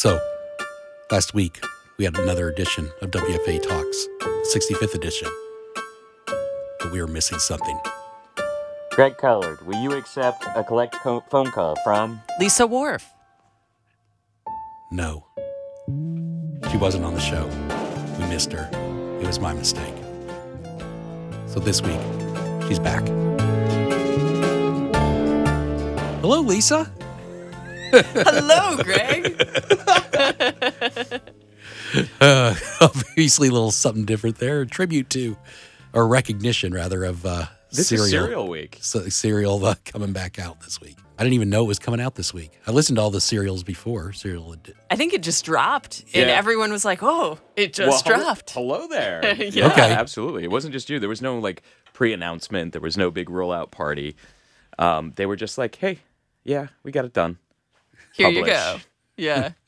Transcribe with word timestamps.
So, 0.00 0.18
last 1.10 1.34
week 1.34 1.62
we 1.98 2.06
had 2.06 2.16
another 2.16 2.48
edition 2.48 2.90
of 3.02 3.10
WFA 3.10 3.60
Talks, 3.60 4.06
65th 4.54 4.94
edition. 4.94 5.28
But 6.78 6.90
we 6.90 7.02
were 7.02 7.06
missing 7.06 7.38
something. 7.38 7.78
Greg 8.92 9.18
Collard, 9.18 9.60
will 9.66 9.76
you 9.82 9.92
accept 9.92 10.42
a 10.56 10.64
collect 10.64 10.94
co- 10.94 11.22
phone 11.28 11.50
call 11.50 11.76
from? 11.84 12.18
Lisa 12.38 12.66
Worf. 12.66 13.12
No. 14.90 15.26
She 16.70 16.78
wasn't 16.78 17.04
on 17.04 17.12
the 17.12 17.20
show. 17.20 17.46
We 18.18 18.24
missed 18.30 18.52
her. 18.52 18.70
It 19.20 19.26
was 19.26 19.38
my 19.38 19.52
mistake. 19.52 19.94
So 21.46 21.60
this 21.60 21.82
week, 21.82 22.00
she's 22.66 22.78
back. 22.78 23.06
Hello, 26.22 26.40
Lisa. 26.40 26.90
Hello, 27.92 28.76
Greg. 28.82 29.36
Uh, 32.20 32.54
obviously, 32.80 33.48
a 33.48 33.52
little 33.52 33.72
something 33.72 34.04
different 34.04 34.38
there. 34.38 34.60
A 34.60 34.66
tribute 34.66 35.10
to, 35.10 35.36
or 35.92 36.06
recognition 36.06 36.72
rather, 36.72 37.02
of 37.04 37.26
uh, 37.26 37.46
This 37.72 37.88
serial, 37.88 38.04
is 38.04 38.10
Serial 38.12 38.48
Week. 38.48 38.78
so- 38.80 39.08
serial 39.08 39.64
uh, 39.64 39.74
coming 39.84 40.12
back 40.12 40.38
out 40.38 40.60
this 40.60 40.80
week. 40.80 40.96
I 41.18 41.24
didn't 41.24 41.34
even 41.34 41.50
know 41.50 41.64
it 41.64 41.68
was 41.68 41.80
coming 41.80 42.00
out 42.00 42.14
this 42.14 42.32
week. 42.32 42.52
I 42.66 42.70
listened 42.70 42.96
to 42.96 43.02
all 43.02 43.10
the 43.10 43.20
serials 43.20 43.64
before. 43.64 44.12
Serial. 44.12 44.52
ed- 44.52 44.74
I 44.90 44.94
think 44.96 45.12
it 45.14 45.22
just 45.22 45.44
dropped, 45.44 46.04
and 46.14 46.30
everyone 46.30 46.70
was 46.70 46.84
like, 46.84 47.00
"Oh, 47.02 47.38
it 47.56 47.72
just 47.74 48.06
Well, 48.06 48.16
hello- 48.18 48.24
dropped." 48.26 48.50
Hello 48.52 48.86
there. 48.86 49.34
Yeah. 49.38 49.66
Okay. 49.72 49.92
absolutely. 49.92 50.44
It 50.44 50.50
wasn't 50.50 50.72
just 50.72 50.88
you. 50.90 51.00
There 51.00 51.08
was 51.08 51.20
no 51.22 51.38
like 51.40 51.62
pre-announcement. 51.92 52.72
There 52.72 52.80
was 52.80 52.96
no 52.96 53.10
big 53.10 53.28
rollout 53.28 53.70
party. 53.72 54.14
Um, 54.78 55.12
they 55.16 55.26
were 55.26 55.36
just 55.36 55.58
like, 55.58 55.74
"Hey, 55.74 55.98
yeah, 56.44 56.68
we 56.84 56.92
got 56.92 57.04
it 57.04 57.12
done." 57.12 57.38
Here 58.26 58.30
you 58.30 58.46
go. 58.46 58.76
Yeah. 59.16 59.50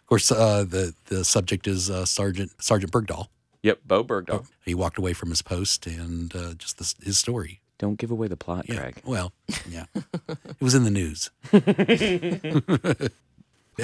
Of 0.00 0.06
course, 0.10 0.32
uh, 0.32 0.64
the 0.64 0.94
the 1.08 1.22
subject 1.22 1.66
is 1.66 1.90
uh, 1.90 2.06
Sergeant 2.06 2.50
Sergeant 2.62 2.90
Bergdahl. 2.90 3.26
Yep, 3.62 3.80
Bowe 3.84 4.02
Bergdahl. 4.02 4.46
He 4.64 4.74
walked 4.74 4.96
away 4.96 5.12
from 5.12 5.28
his 5.28 5.42
post 5.42 5.86
and 5.86 6.34
uh, 6.34 6.54
just 6.54 6.78
this, 6.78 6.94
his 7.04 7.18
story. 7.18 7.60
Don't 7.76 7.98
give 7.98 8.10
away 8.10 8.26
the 8.26 8.34
plot, 8.36 8.64
Yeah. 8.70 8.76
Greg. 8.76 9.02
Well, 9.04 9.32
yeah. 9.68 9.84
it 10.26 10.60
was 10.62 10.74
in 10.74 10.84
the 10.84 10.90
news. 10.90 11.28
Have 11.52 11.68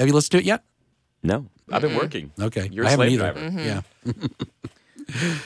you 0.07 0.13
listened 0.13 0.31
to 0.31 0.37
it 0.39 0.45
yet? 0.45 0.63
No, 1.21 1.45
I've 1.71 1.83
been 1.83 1.95
working. 1.95 2.31
Okay. 2.41 2.69
You're 2.71 2.85
a 2.85 2.87
I 2.87 2.91
haven't 2.91 3.09
slave 3.09 3.21
either. 3.21 3.49
driver. 3.49 4.29
Yeah. 5.13 5.37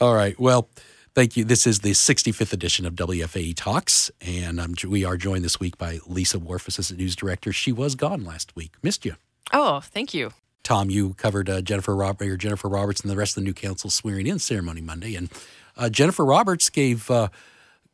All 0.00 0.12
right. 0.14 0.36
Well, 0.40 0.68
thank 1.14 1.36
you. 1.36 1.44
This 1.44 1.66
is 1.66 1.80
the 1.80 1.92
65th 1.92 2.52
edition 2.52 2.86
of 2.86 2.94
WFAE 2.94 3.54
Talks, 3.56 4.10
and 4.20 4.60
I'm, 4.60 4.74
we 4.88 5.04
are 5.04 5.16
joined 5.16 5.44
this 5.44 5.60
week 5.60 5.78
by 5.78 5.98
Lisa 6.06 6.38
Worf, 6.38 6.68
Assistant 6.68 6.98
News 6.98 7.16
Director. 7.16 7.52
She 7.52 7.72
was 7.72 7.94
gone 7.94 8.24
last 8.24 8.54
week. 8.56 8.72
Missed 8.82 9.04
you. 9.04 9.16
Oh, 9.52 9.80
thank 9.80 10.14
you. 10.14 10.32
Tom, 10.62 10.90
you 10.90 11.14
covered 11.14 11.48
uh, 11.48 11.62
Jennifer 11.62 11.96
Rob- 11.96 12.20
Mayor 12.20 12.36
Jennifer 12.36 12.68
Roberts 12.68 13.00
and 13.00 13.10
the 13.10 13.16
rest 13.16 13.36
of 13.36 13.42
the 13.42 13.46
new 13.46 13.54
council 13.54 13.90
swearing 13.90 14.26
in 14.26 14.38
ceremony 14.38 14.80
Monday, 14.80 15.14
and 15.14 15.30
uh, 15.76 15.88
Jennifer 15.88 16.24
Roberts 16.24 16.68
gave 16.70 17.10
uh, 17.10 17.28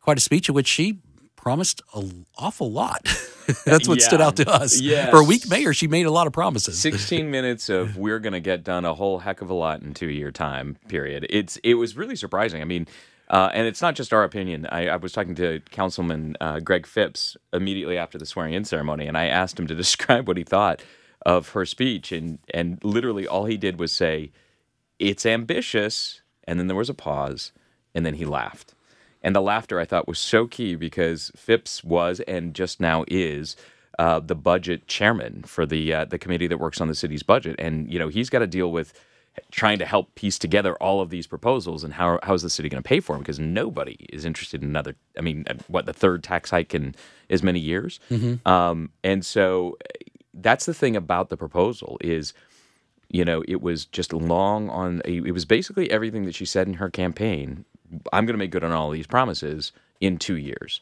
quite 0.01 0.19
a 0.19 0.21
speech 0.21 0.49
in 0.49 0.55
which 0.55 0.67
she 0.67 0.99
promised 1.47 1.81
an 1.95 2.27
awful 2.37 2.73
lot. 2.73 3.05
That's 3.65 3.87
what 3.87 4.03
stood 4.03 4.21
out 4.21 4.35
to 4.39 4.51
us. 4.51 4.81
Yes. 4.81 5.11
For 5.11 5.21
a 5.21 5.23
weak 5.23 5.49
mayor, 5.49 5.73
she 5.73 5.87
made 5.87 6.05
a 6.05 6.11
lot 6.11 6.27
of 6.27 6.33
promises. 6.33 6.77
16 6.77 7.31
minutes 7.31 7.69
of 7.69 7.97
we're 7.97 8.19
going 8.19 8.33
to 8.33 8.41
get 8.41 8.65
done 8.65 8.85
a 8.85 8.95
whole 8.95 9.21
heck 9.21 9.43
of 9.43 9.49
a 9.49 9.55
lot 9.55 9.81
in 9.81 9.95
two 9.95 10.09
year 10.09 10.33
time 10.33 10.77
period. 10.89 11.25
It's 11.31 11.57
it 11.59 11.75
was 11.75 11.97
really 11.97 12.17
surprising. 12.17 12.63
I 12.63 12.65
mean, 12.65 12.89
uh, 13.31 13.51
and 13.55 13.65
it's 13.69 13.81
not 13.81 13.95
just 13.95 14.13
our 14.13 14.25
opinion. 14.25 14.67
I, 14.73 14.89
I 14.89 14.97
was 14.97 15.13
talking 15.13 15.37
to 15.37 15.61
Councilman 15.71 16.37
uh, 16.41 16.59
Greg 16.59 16.85
Phipps 16.85 17.37
immediately 17.53 17.97
after 17.97 18.19
the 18.19 18.27
swearing 18.27 18.55
in 18.55 18.65
ceremony, 18.65 19.07
and 19.07 19.17
I 19.17 19.27
asked 19.27 19.57
him 19.57 19.69
to 19.69 19.75
describe 19.85 20.27
what 20.27 20.37
he 20.37 20.43
thought 20.43 20.83
of 21.25 21.51
her 21.51 21.65
speech, 21.65 22.11
and 22.11 22.41
and 22.53 22.81
literally 22.83 23.25
all 23.25 23.45
he 23.45 23.57
did 23.57 23.79
was 23.79 23.93
say, 23.93 24.33
"It's 24.99 25.25
ambitious," 25.25 26.23
and 26.43 26.59
then 26.59 26.67
there 26.67 26.75
was 26.77 26.91
a 26.91 26.95
pause, 26.95 27.53
and 27.95 28.05
then 28.05 28.15
he 28.15 28.25
laughed. 28.25 28.75
And 29.23 29.35
the 29.35 29.41
laughter 29.41 29.81
I 29.81 29.85
thought 29.85 30.07
was 30.07 30.19
so 30.19 30.47
key 30.47 30.75
because 30.75 31.33
Phipps 31.37 31.83
was 31.83 32.21
and 32.21 32.55
just 32.55 32.81
now 32.81 33.05
is 33.09 33.57
uh, 33.99 34.21
the 34.21 34.35
budget 34.35 34.87
chairman 34.87 35.43
for 35.45 35.67
the 35.67 35.93
uh, 35.93 36.05
the 36.05 36.19
committee 36.19 36.47
that 36.47 36.59
works 36.59 36.81
on 36.81 36.89
the 36.89 36.95
city's 36.95 37.23
budget, 37.23 37.57
and 37.59 37.91
you 37.91 37.99
know 37.99 38.09
he's 38.09 38.31
got 38.31 38.41
to 38.41 38.47
deal 38.47 38.71
with 38.71 38.93
trying 39.51 39.79
to 39.79 39.85
help 39.85 40.15
piece 40.15 40.39
together 40.39 40.75
all 40.77 41.01
of 41.01 41.11
these 41.11 41.27
proposals 41.27 41.83
and 41.85 41.95
how 41.95 42.19
how 42.23 42.35
is 42.35 42.43
the 42.43 42.51
city 42.51 42.69
going 42.69 42.83
to 42.83 42.87
pay 42.87 43.01
for 43.01 43.15
them 43.15 43.23
because 43.23 43.39
nobody 43.39 43.97
is 44.11 44.25
interested 44.25 44.63
in 44.63 44.69
another. 44.69 44.97
I 45.19 45.23
mean, 45.23 45.45
uh, 45.49 45.55
what 45.69 45.87
the 45.87 45.93
third 45.93 46.23
tax 46.23 46.51
hike 46.51 46.75
in 46.75 46.95
as 47.31 47.43
many 47.43 47.59
years, 47.59 48.01
um, 48.45 48.91
and 49.03 49.25
so 49.25 49.77
uh, 49.85 49.93
that's 50.35 50.67
the 50.67 50.75
thing 50.75 50.95
about 50.95 51.31
the 51.31 51.37
proposal 51.37 51.97
is 52.03 52.35
you 53.09 53.25
know, 53.25 53.43
it 53.47 53.63
was 53.63 53.85
just 53.87 54.13
long 54.13 54.69
on. 54.69 55.01
It 55.05 55.33
was 55.33 55.45
basically 55.45 55.91
everything 55.91 56.25
that 56.25 56.35
she 56.35 56.45
said 56.45 56.67
in 56.67 56.75
her 56.75 56.91
campaign. 56.91 57.65
I'm 58.13 58.27
going 58.27 58.35
to 58.35 58.39
make 58.39 58.51
good 58.51 58.65
on 58.65 58.73
all 58.73 58.91
these 58.91 59.07
promises 59.07 59.73
in 60.01 60.19
two 60.19 60.37
years, 60.37 60.81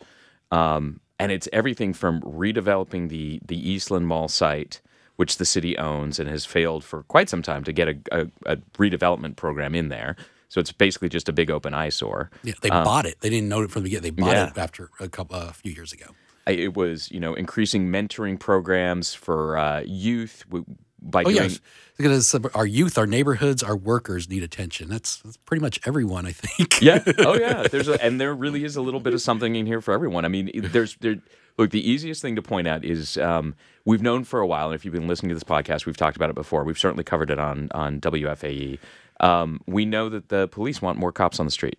um, 0.50 1.00
and 1.18 1.30
it's 1.32 1.48
everything 1.52 1.92
from 1.92 2.20
redeveloping 2.22 3.08
the 3.08 3.40
the 3.46 3.70
Eastland 3.70 4.06
Mall 4.06 4.28
site, 4.28 4.80
which 5.16 5.38
the 5.38 5.44
city 5.44 5.76
owns 5.78 6.18
and 6.18 6.28
has 6.28 6.44
failed 6.44 6.84
for 6.84 7.02
quite 7.04 7.28
some 7.28 7.42
time 7.42 7.64
to 7.64 7.72
get 7.72 7.88
a, 7.88 7.96
a, 8.12 8.26
a 8.46 8.56
redevelopment 8.78 9.36
program 9.36 9.74
in 9.74 9.88
there. 9.88 10.16
So 10.48 10.60
it's 10.60 10.72
basically 10.72 11.08
just 11.08 11.28
a 11.28 11.32
big 11.32 11.50
open 11.50 11.74
eyesore. 11.74 12.30
Yeah, 12.44 12.54
they 12.60 12.70
bought 12.70 13.06
it. 13.06 13.20
They 13.20 13.30
didn't 13.30 13.48
know 13.48 13.62
it 13.62 13.70
from 13.70 13.82
the 13.82 13.90
beginning. 13.90 14.02
They 14.14 14.22
bought 14.22 14.36
yeah. 14.36 14.50
it 14.50 14.58
after 14.58 14.90
a 15.00 15.08
couple 15.08 15.36
a 15.36 15.52
few 15.52 15.72
years 15.72 15.92
ago. 15.92 16.06
It 16.46 16.76
was 16.76 17.10
you 17.10 17.20
know 17.20 17.34
increasing 17.34 17.88
mentoring 17.88 18.38
programs 18.38 19.14
for 19.14 19.56
uh, 19.56 19.80
youth 19.80 20.44
w- 20.48 20.66
by 21.04 21.20
Oh 21.20 21.24
doing. 21.24 21.36
yes, 21.36 21.60
because 21.96 22.34
our 22.54 22.66
youth, 22.66 22.98
our 22.98 23.06
neighborhoods, 23.06 23.62
our 23.62 23.76
workers 23.76 24.28
need 24.28 24.42
attention. 24.42 24.88
That's, 24.88 25.16
that's 25.18 25.36
pretty 25.36 25.60
much 25.62 25.78
everyone, 25.86 26.26
I 26.26 26.32
think. 26.32 26.80
yeah. 26.82 27.02
Oh, 27.18 27.34
yeah. 27.38 27.68
There's 27.68 27.88
a, 27.88 28.02
and 28.04 28.20
there 28.20 28.34
really 28.34 28.64
is 28.64 28.74
a 28.76 28.82
little 28.82 29.00
bit 29.00 29.14
of 29.14 29.20
something 29.20 29.54
in 29.54 29.66
here 29.66 29.80
for 29.80 29.94
everyone. 29.94 30.24
I 30.24 30.28
mean, 30.28 30.50
there's 30.54 30.96
there. 30.96 31.16
Look, 31.56 31.70
the 31.70 31.88
easiest 31.88 32.20
thing 32.20 32.34
to 32.34 32.42
point 32.42 32.66
out 32.66 32.84
is 32.84 33.16
um, 33.18 33.54
we've 33.84 34.02
known 34.02 34.24
for 34.24 34.40
a 34.40 34.46
while, 34.46 34.66
and 34.66 34.74
if 34.74 34.84
you've 34.84 34.94
been 34.94 35.06
listening 35.06 35.28
to 35.28 35.36
this 35.36 35.44
podcast, 35.44 35.86
we've 35.86 35.96
talked 35.96 36.16
about 36.16 36.28
it 36.30 36.34
before. 36.34 36.64
We've 36.64 36.78
certainly 36.78 37.04
covered 37.04 37.30
it 37.30 37.38
on 37.38 37.68
on 37.72 38.00
WFAE. 38.00 38.78
Um, 39.20 39.60
we 39.68 39.84
know 39.84 40.08
that 40.08 40.30
the 40.30 40.48
police 40.48 40.82
want 40.82 40.98
more 40.98 41.12
cops 41.12 41.38
on 41.38 41.46
the 41.46 41.52
street. 41.52 41.78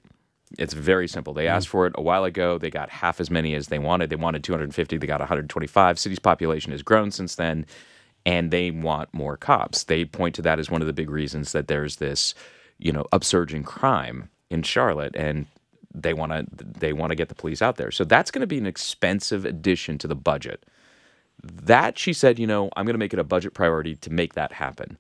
It's 0.58 0.74
very 0.74 1.10
simple. 1.10 1.34
They 1.34 1.48
asked 1.48 1.68
for 1.68 1.88
it 1.88 1.94
a 1.98 2.02
while 2.02 2.24
ago. 2.24 2.58
They 2.58 2.70
got 2.70 2.90
half 2.90 3.20
as 3.20 3.30
many 3.30 3.54
as 3.56 3.68
they 3.68 3.80
wanted. 3.80 4.10
They 4.10 4.16
wanted 4.16 4.44
250. 4.46 4.96
They 4.98 5.08
got 5.08 5.20
125. 5.20 6.00
City's 6.00 6.20
population 6.20 6.72
has 6.72 6.82
grown 6.82 7.12
since 7.12 7.36
then, 7.36 7.66
and 8.26 8.52
they 8.52 8.72
want 8.72 9.14
more 9.14 9.38
cops. 9.38 9.84
They 9.84 10.06
point 10.06 10.36
to 10.36 10.42
that 10.44 10.60
as 10.60 10.70
one 10.72 10.82
of 10.82 10.88
the 10.88 10.94
big 10.94 11.10
reasons 11.10 11.52
that 11.52 11.68
there's 11.68 11.98
this, 11.98 12.34
you 12.78 12.92
know, 12.92 13.06
upsurge 13.12 13.54
in 13.54 13.64
crime 13.64 14.30
in 14.50 14.64
Charlotte, 14.64 15.16
and 15.16 15.46
they 15.94 16.14
want 16.14 16.32
to 16.32 16.46
they 16.64 16.94
want 16.94 17.12
to 17.12 17.16
get 17.16 17.30
the 17.30 17.36
police 17.36 17.62
out 17.62 17.78
there. 17.78 17.92
So 17.92 18.04
that's 18.04 18.32
going 18.32 18.42
to 18.42 18.48
be 18.48 18.58
an 18.58 18.66
expensive 18.66 19.46
addition 19.46 19.98
to 20.00 20.08
the 20.08 20.16
budget. 20.16 20.66
That 21.44 22.00
she 22.00 22.14
said, 22.14 22.40
you 22.40 22.48
know, 22.48 22.70
I'm 22.76 22.86
going 22.86 22.94
to 22.96 23.00
make 23.00 23.14
it 23.14 23.20
a 23.20 23.24
budget 23.24 23.54
priority 23.54 23.96
to 23.98 24.10
make 24.10 24.34
that 24.34 24.54
happen. 24.54 24.98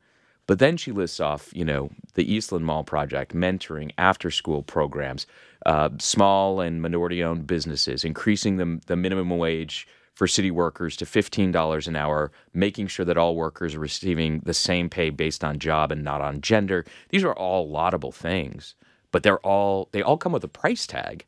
But 0.48 0.60
then 0.60 0.78
she 0.78 0.92
lists 0.92 1.20
off, 1.20 1.50
you 1.56 1.66
know, 1.66 1.90
the 2.14 2.32
Eastland 2.32 2.66
Mall 2.66 2.84
project, 2.84 3.34
mentoring, 3.34 3.92
after 3.98 4.30
school 4.30 4.62
programs, 4.62 5.26
uh, 5.66 5.90
small 5.98 6.62
and 6.62 6.82
minority 6.82 7.24
owned 7.24 7.48
businesses, 7.48 8.04
increasing 8.04 8.58
the, 8.58 8.80
the 8.86 8.96
minimum 8.96 9.30
wage 9.38 9.88
for 10.16 10.28
city 10.28 10.50
workers 10.50 10.96
to 10.98 11.06
$15 11.06 11.88
an 11.88 11.96
hour, 11.96 12.32
making 12.54 12.88
sure 12.88 13.06
that 13.06 13.18
all 13.18 13.36
workers 13.36 13.76
are 13.76 13.80
receiving 13.80 14.40
the 14.40 14.54
same 14.54 14.90
pay 14.90 15.10
based 15.10 15.44
on 15.44 15.60
job 15.60 15.92
and 15.92 16.04
not 16.04 16.22
on 16.22 16.42
gender. 16.42 16.86
These 17.10 17.24
are 17.24 17.34
all 17.34 17.70
laudable 17.70 18.14
things, 18.14 18.76
but 19.12 19.24
they're 19.24 19.40
all 19.40 19.90
they 19.92 20.02
all 20.02 20.18
come 20.18 20.32
with 20.32 20.44
a 20.44 20.50
price 20.50 20.88
tag 20.88 21.26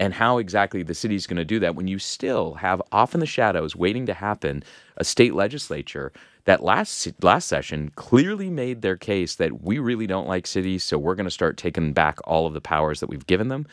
and 0.00 0.14
how 0.14 0.38
exactly 0.38 0.82
the 0.82 0.94
city's 0.94 1.26
going 1.26 1.36
to 1.36 1.44
do 1.44 1.60
that 1.60 1.76
when 1.76 1.86
you 1.86 1.98
still 1.98 2.54
have 2.54 2.82
off 2.90 3.12
in 3.12 3.20
the 3.20 3.26
shadows 3.26 3.76
waiting 3.76 4.06
to 4.06 4.14
happen 4.14 4.64
a 4.96 5.04
state 5.04 5.34
legislature 5.34 6.10
that 6.46 6.62
last 6.62 7.06
last 7.22 7.46
session 7.46 7.90
clearly 7.96 8.48
made 8.48 8.80
their 8.80 8.96
case 8.96 9.36
that 9.36 9.62
we 9.62 9.78
really 9.78 10.06
don't 10.06 10.26
like 10.26 10.46
cities 10.46 10.82
so 10.82 10.98
we're 10.98 11.14
going 11.14 11.24
to 11.24 11.30
start 11.30 11.56
taking 11.58 11.92
back 11.92 12.18
all 12.24 12.46
of 12.46 12.54
the 12.54 12.60
powers 12.60 13.00
that 13.00 13.10
we've 13.10 13.26
given 13.26 13.48
them 13.48 13.66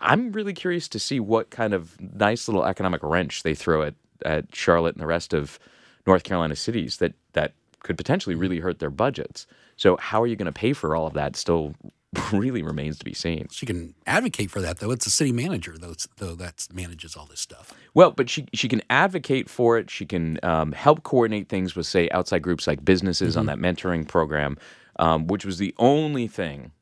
i'm 0.00 0.32
really 0.32 0.52
curious 0.52 0.88
to 0.88 0.98
see 0.98 1.20
what 1.20 1.50
kind 1.50 1.74
of 1.74 2.00
nice 2.00 2.48
little 2.48 2.64
economic 2.64 3.02
wrench 3.02 3.42
they 3.42 3.54
throw 3.54 3.82
at, 3.82 3.94
at 4.24 4.44
charlotte 4.54 4.94
and 4.94 5.02
the 5.02 5.06
rest 5.06 5.32
of 5.32 5.58
north 6.06 6.24
carolina 6.24 6.56
cities 6.56 6.98
that 6.98 7.14
that 7.32 7.52
could 7.80 7.96
potentially 7.96 8.34
really 8.34 8.60
hurt 8.60 8.78
their 8.78 8.90
budgets 8.90 9.46
so 9.76 9.96
how 9.98 10.20
are 10.22 10.26
you 10.26 10.36
going 10.36 10.46
to 10.46 10.52
pay 10.52 10.72
for 10.72 10.96
all 10.96 11.06
of 11.06 11.14
that 11.14 11.36
still 11.36 11.74
really 12.32 12.62
remains 12.62 12.98
to 12.98 13.04
be 13.04 13.12
seen 13.12 13.46
She 13.50 13.66
can 13.66 13.94
advocate 14.06 14.50
for 14.50 14.60
that, 14.62 14.78
though. 14.78 14.90
It's 14.90 15.04
the 15.04 15.10
city 15.10 15.32
manager, 15.32 15.76
though, 15.78 15.94
though 16.16 16.34
that 16.36 16.66
manages 16.72 17.16
all 17.16 17.26
this 17.26 17.40
stuff. 17.40 17.72
Well, 17.92 18.12
but 18.12 18.30
she 18.30 18.46
she 18.54 18.66
can 18.66 18.80
advocate 18.88 19.50
for 19.50 19.76
it. 19.78 19.90
She 19.90 20.06
can 20.06 20.38
um, 20.42 20.72
help 20.72 21.02
coordinate 21.02 21.48
things 21.48 21.76
with, 21.76 21.86
say, 21.86 22.08
outside 22.10 22.40
groups 22.40 22.66
like 22.66 22.84
businesses 22.84 23.36
on 23.36 23.46
that 23.46 23.58
mentoring 23.58 24.08
program, 24.08 24.56
um, 24.98 25.26
which 25.26 25.44
was 25.44 25.58
the 25.58 25.74
only 25.78 26.28
thing, 26.28 26.72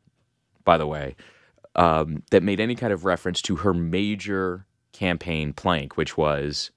by 0.64 0.78
the 0.78 0.86
way, 0.86 1.16
um, 1.76 2.22
that 2.30 2.42
made 2.42 2.58
any 2.58 2.74
kind 2.74 2.92
of 2.92 3.04
reference 3.04 3.40
to 3.42 3.56
her 3.56 3.72
major 3.72 4.66
campaign 4.92 5.52
plank, 5.52 5.96
which 5.96 6.16
was, 6.16 6.70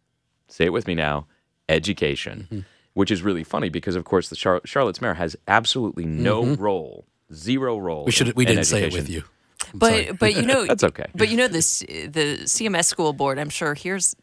say 0.48 0.66
it 0.66 0.74
with 0.74 0.88
me 0.88 0.96
now, 0.96 1.26
education. 1.68 2.66
which 2.94 3.12
is 3.12 3.22
really 3.22 3.44
funny 3.44 3.70
because, 3.70 3.96
of 3.96 4.04
course, 4.04 4.30
the 4.30 4.36
Char- 4.36 4.62
Charlotte's 4.66 5.02
mayor 5.02 5.14
has 5.14 5.36
absolutely 5.48 6.06
no 6.06 6.56
role, 6.56 7.06
zero 7.34 7.78
role. 7.78 8.02
Mm-hmm. 8.02 8.06
We 8.06 8.12
should 8.12 8.36
we 8.36 8.46
didn't 8.46 8.66
say 8.66 8.84
it 8.84 8.94
with 8.94 9.10
you. 9.10 9.24
I'm 9.72 9.80
but 9.80 9.90
sorry. 9.92 10.12
but 10.14 10.36
you 10.36 10.42
know 10.44 10.66
That's 10.68 10.84
okay. 10.84 11.06
But 11.16 11.30
you 11.30 11.38
know 11.38 11.48
this 11.48 11.80
the 11.80 12.40
CMS 12.44 12.86
school 12.86 13.14
board. 13.14 13.40
I'm 13.40 13.50
sure 13.50 13.74
here's 13.74 14.16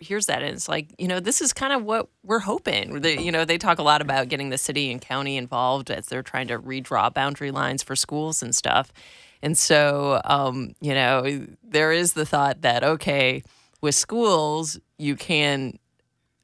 here's 0.00 0.26
that 0.26 0.42
and 0.42 0.54
it's 0.54 0.66
like 0.68 0.94
you 0.98 1.06
know 1.06 1.20
this 1.20 1.42
is 1.42 1.52
kind 1.52 1.72
of 1.72 1.84
what 1.84 2.08
we're 2.24 2.40
hoping. 2.40 3.00
They, 3.00 3.18
you 3.18 3.30
know 3.30 3.44
they 3.44 3.58
talk 3.58 3.78
a 3.78 3.82
lot 3.82 4.00
about 4.00 4.28
getting 4.28 4.50
the 4.50 4.58
city 4.58 4.90
and 4.90 5.00
county 5.00 5.36
involved 5.36 5.90
as 5.90 6.06
they're 6.06 6.22
trying 6.22 6.48
to 6.48 6.58
redraw 6.58 7.12
boundary 7.12 7.50
lines 7.50 7.82
for 7.82 7.94
schools 7.94 8.42
and 8.42 8.54
stuff. 8.54 8.92
And 9.42 9.56
so 9.56 10.20
um, 10.24 10.74
you 10.80 10.94
know 10.94 11.46
there 11.62 11.92
is 11.92 12.12
the 12.14 12.26
thought 12.26 12.62
that 12.62 12.84
okay 12.84 13.42
with 13.80 13.94
schools 13.94 14.78
you 14.98 15.16
can 15.16 15.78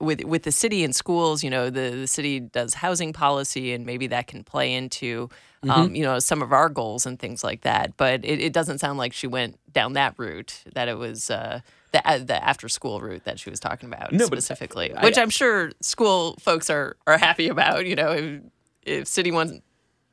with 0.01 0.25
with 0.25 0.43
the 0.43 0.53
city 0.53 0.85
and 0.85 0.95
schools, 0.95 1.43
you 1.43 1.49
know, 1.51 1.71
the, 1.71 1.91
the 1.91 2.07
city 2.07 2.41
does 2.41 2.75
housing 2.75 3.13
policy, 3.15 3.73
and 3.73 3.87
maybe 3.87 4.07
that 4.09 4.27
can 4.27 4.45
play 4.45 4.75
into, 4.75 5.31
um, 5.71 5.95
you 5.95 6.03
know, 6.03 6.19
some 6.19 6.43
of 6.43 6.53
our 6.53 6.69
goals 6.69 7.07
and 7.07 7.19
things 7.19 7.43
like 7.43 7.63
that. 7.63 7.97
But 7.97 8.23
it, 8.23 8.41
it 8.41 8.53
doesn't 8.53 8.79
sound 8.79 8.99
like 8.99 9.15
she 9.15 9.27
went 9.27 9.59
down 9.73 9.95
that 9.95 10.15
route. 10.19 10.63
That 10.75 10.89
it 10.89 10.99
was 10.99 11.31
uh, 11.31 11.61
the 11.93 12.07
uh, 12.07 12.19
the 12.19 12.43
after 12.45 12.69
school 12.69 13.01
route 13.01 13.25
that 13.25 13.39
she 13.39 13.49
was 13.49 13.59
talking 13.59 13.89
about 13.91 14.13
No, 14.13 14.29
but 14.29 14.43
specifically, 14.43 14.93
I- 14.95 15.03
which 15.03 15.17
I'm 15.17 15.31
sure 15.31 15.73
school 15.81 16.37
folks 16.41 16.69
are 16.69 16.97
are 17.07 17.17
happy 17.17 17.49
about. 17.49 17.87
You 17.87 17.97
know, 17.97 18.11
if, 18.13 18.41
if 18.83 19.09
city 19.09 19.31
wants 19.31 19.55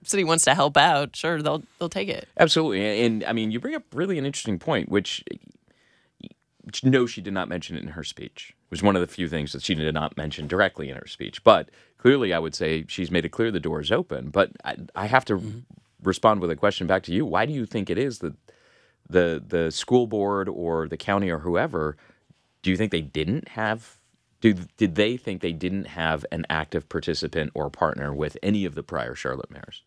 city 0.06 0.24
wants 0.24 0.46
to 0.46 0.56
help 0.56 0.78
out, 0.78 1.16
sure 1.16 1.42
they'll 1.42 1.64
they'll 1.80 1.90
take 1.90 2.10
it. 2.10 2.28
Absolutely, 2.38 3.06
and, 3.06 3.24
I 3.24 3.34
mean, 3.34 3.52
you 3.52 3.60
bring 3.60 3.76
up 3.76 3.84
really 3.94 4.18
an 4.18 4.26
interesting 4.26 4.60
point, 4.60 4.90
which 4.90 5.24
no, 6.84 7.06
she 7.06 7.22
did 7.22 7.34
not 7.34 7.50
mention 7.50 7.76
it 7.76 7.84
in 7.84 7.90
her 7.90 8.04
speech. 8.04 8.56
It 8.66 8.72
was 8.72 8.82
one 8.82 8.96
of 8.96 9.02
the 9.02 9.08
few 9.08 9.28
things 9.28 9.52
that 9.52 9.62
she 9.62 9.76
did 9.76 9.94
not 9.94 10.18
mention 10.18 10.48
directly 10.48 10.90
in 10.90 10.96
her 10.96 11.08
speech. 11.08 11.44
But 11.44 11.70
clearly, 11.98 12.34
I 12.34 12.40
would 12.40 12.56
say 12.56 12.86
she's 12.88 13.12
made 13.12 13.26
it 13.26 13.30
clear 13.30 13.52
the 13.52 13.60
door 13.60 13.82
is 13.82 13.92
open. 13.92 14.30
But 14.30 14.52
I, 14.64 14.78
I 14.96 15.06
have 15.08 15.26
to 15.26 15.36
mm-hmm. 15.36 15.60
respond 16.02 16.42
with 16.42 16.50
a 16.52 16.56
question 16.56 16.88
back 16.88 17.04
to 17.04 17.14
you. 17.14 17.26
Why 17.26 17.46
do 17.46 17.54
you 17.54 17.66
think 17.66 17.90
it 17.90 17.98
is 17.98 18.20
that 18.20 18.34
the 19.10 19.44
the 19.46 19.72
school 19.72 20.08
board 20.08 20.48
or 20.48 20.88
the 20.88 20.98
county 20.98 21.30
or 21.30 21.40
whoever 21.40 21.98
do 22.62 22.72
you 22.72 22.78
think 22.78 22.92
they 22.92 23.02
didn't 23.02 23.50
have? 23.50 24.00
Do, 24.40 24.54
did 24.54 24.96
they 24.96 25.16
think 25.16 25.42
they 25.42 25.54
didn't 25.54 25.88
have 25.88 26.26
an 26.32 26.46
active 26.50 26.90
participant 26.90 27.52
or 27.54 27.70
partner 27.70 28.14
with 28.14 28.38
any 28.42 28.66
of 28.66 28.76
the 28.76 28.84
prior 28.84 29.16
Charlotte 29.16 29.52
mayors? 29.52 29.84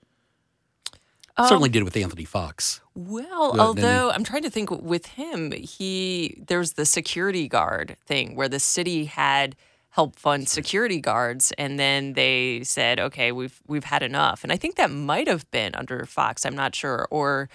Um, 1.39 1.49
Certainly 1.49 1.69
did 1.71 1.85
with 1.85 1.97
Anthony 1.97 2.25
Foxx. 2.25 2.81
Well, 2.95 3.53
then 3.53 3.61
although 3.61 4.11
I'm 4.11 4.25
trying 4.25 4.43
to 4.43 4.51
think 4.51 4.71
with 4.71 5.07
him, 5.07 5.53
he 5.53 6.43
there's 6.47 6.73
the 6.73 6.87
security 6.87 7.47
guard 7.47 7.97
thing 8.07 8.35
where 8.37 8.49
the 8.49 8.61
city 8.61 9.05
had 9.05 9.55
helped 9.91 10.19
fund 10.19 10.49
security 10.49 11.01
guards 11.01 11.53
and 11.59 11.79
then 11.79 12.15
they 12.15 12.63
said, 12.65 12.99
"Okay, 12.99 13.33
we've 13.33 13.61
we've 13.67 13.85
had 13.85 14.03
enough." 14.03 14.45
And 14.45 14.53
I 14.53 14.57
think 14.57 14.77
that 14.77 14.91
might 14.91 15.29
have 15.29 15.51
been 15.51 15.75
under 15.75 16.07
Foxx, 16.07 16.47
I'm 16.47 16.57
not 16.57 16.75
sure, 16.75 17.07
or 17.11 17.49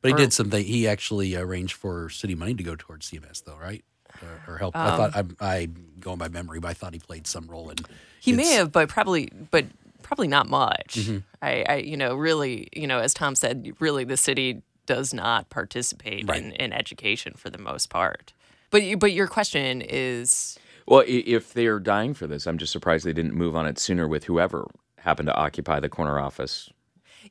But 0.00 0.08
he 0.12 0.14
did 0.16 0.32
something. 0.32 0.64
He 0.64 0.88
actually 0.88 1.34
arranged 1.36 1.74
for 1.74 2.08
city 2.08 2.34
money 2.34 2.54
to 2.54 2.62
go 2.62 2.74
towards 2.76 3.10
CMS, 3.10 3.44
though, 3.44 3.56
right? 3.56 3.84
Or, 4.22 4.54
or 4.54 4.58
help. 4.58 4.74
I 4.74 4.96
thought 4.96 5.16
um, 5.16 5.36
I'm, 5.40 5.46
I'm 5.46 5.86
going 6.00 6.16
by 6.16 6.28
memory, 6.28 6.58
but 6.58 6.68
I 6.68 6.74
thought 6.74 6.94
he 6.94 6.98
played 7.00 7.26
some 7.26 7.46
role 7.48 7.68
in. 7.68 7.76
he 8.20 8.32
may 8.32 8.52
have 8.52 8.72
but 8.72 8.88
probably 8.88 9.30
but 9.50 9.66
probably 10.06 10.28
not 10.28 10.48
much. 10.48 10.94
Mm-hmm. 10.94 11.18
I, 11.42 11.64
I 11.68 11.76
you 11.76 11.96
know, 11.96 12.14
really, 12.14 12.68
you 12.72 12.86
know, 12.86 13.00
as 13.00 13.12
Tom 13.12 13.34
said, 13.34 13.72
really 13.80 14.04
the 14.04 14.16
city 14.16 14.62
does 14.86 15.12
not 15.12 15.50
participate 15.50 16.28
Right. 16.28 16.42
in, 16.42 16.52
in 16.52 16.72
education 16.72 17.34
for 17.36 17.50
the 17.50 17.58
most 17.58 17.90
part. 17.90 18.32
But 18.70 18.82
you, 18.84 18.96
but 18.96 19.12
your 19.12 19.26
question 19.26 19.82
is 19.82 20.58
Well, 20.86 21.02
if 21.06 21.52
they're 21.52 21.80
dying 21.80 22.14
for 22.14 22.26
this, 22.26 22.46
I'm 22.46 22.58
just 22.58 22.72
surprised 22.72 23.04
they 23.04 23.12
didn't 23.12 23.34
move 23.34 23.56
on 23.56 23.66
it 23.66 23.78
sooner 23.78 24.06
with 24.06 24.24
whoever 24.24 24.66
happened 24.98 25.26
to 25.26 25.34
occupy 25.34 25.80
the 25.80 25.88
corner 25.88 26.18
office 26.18 26.70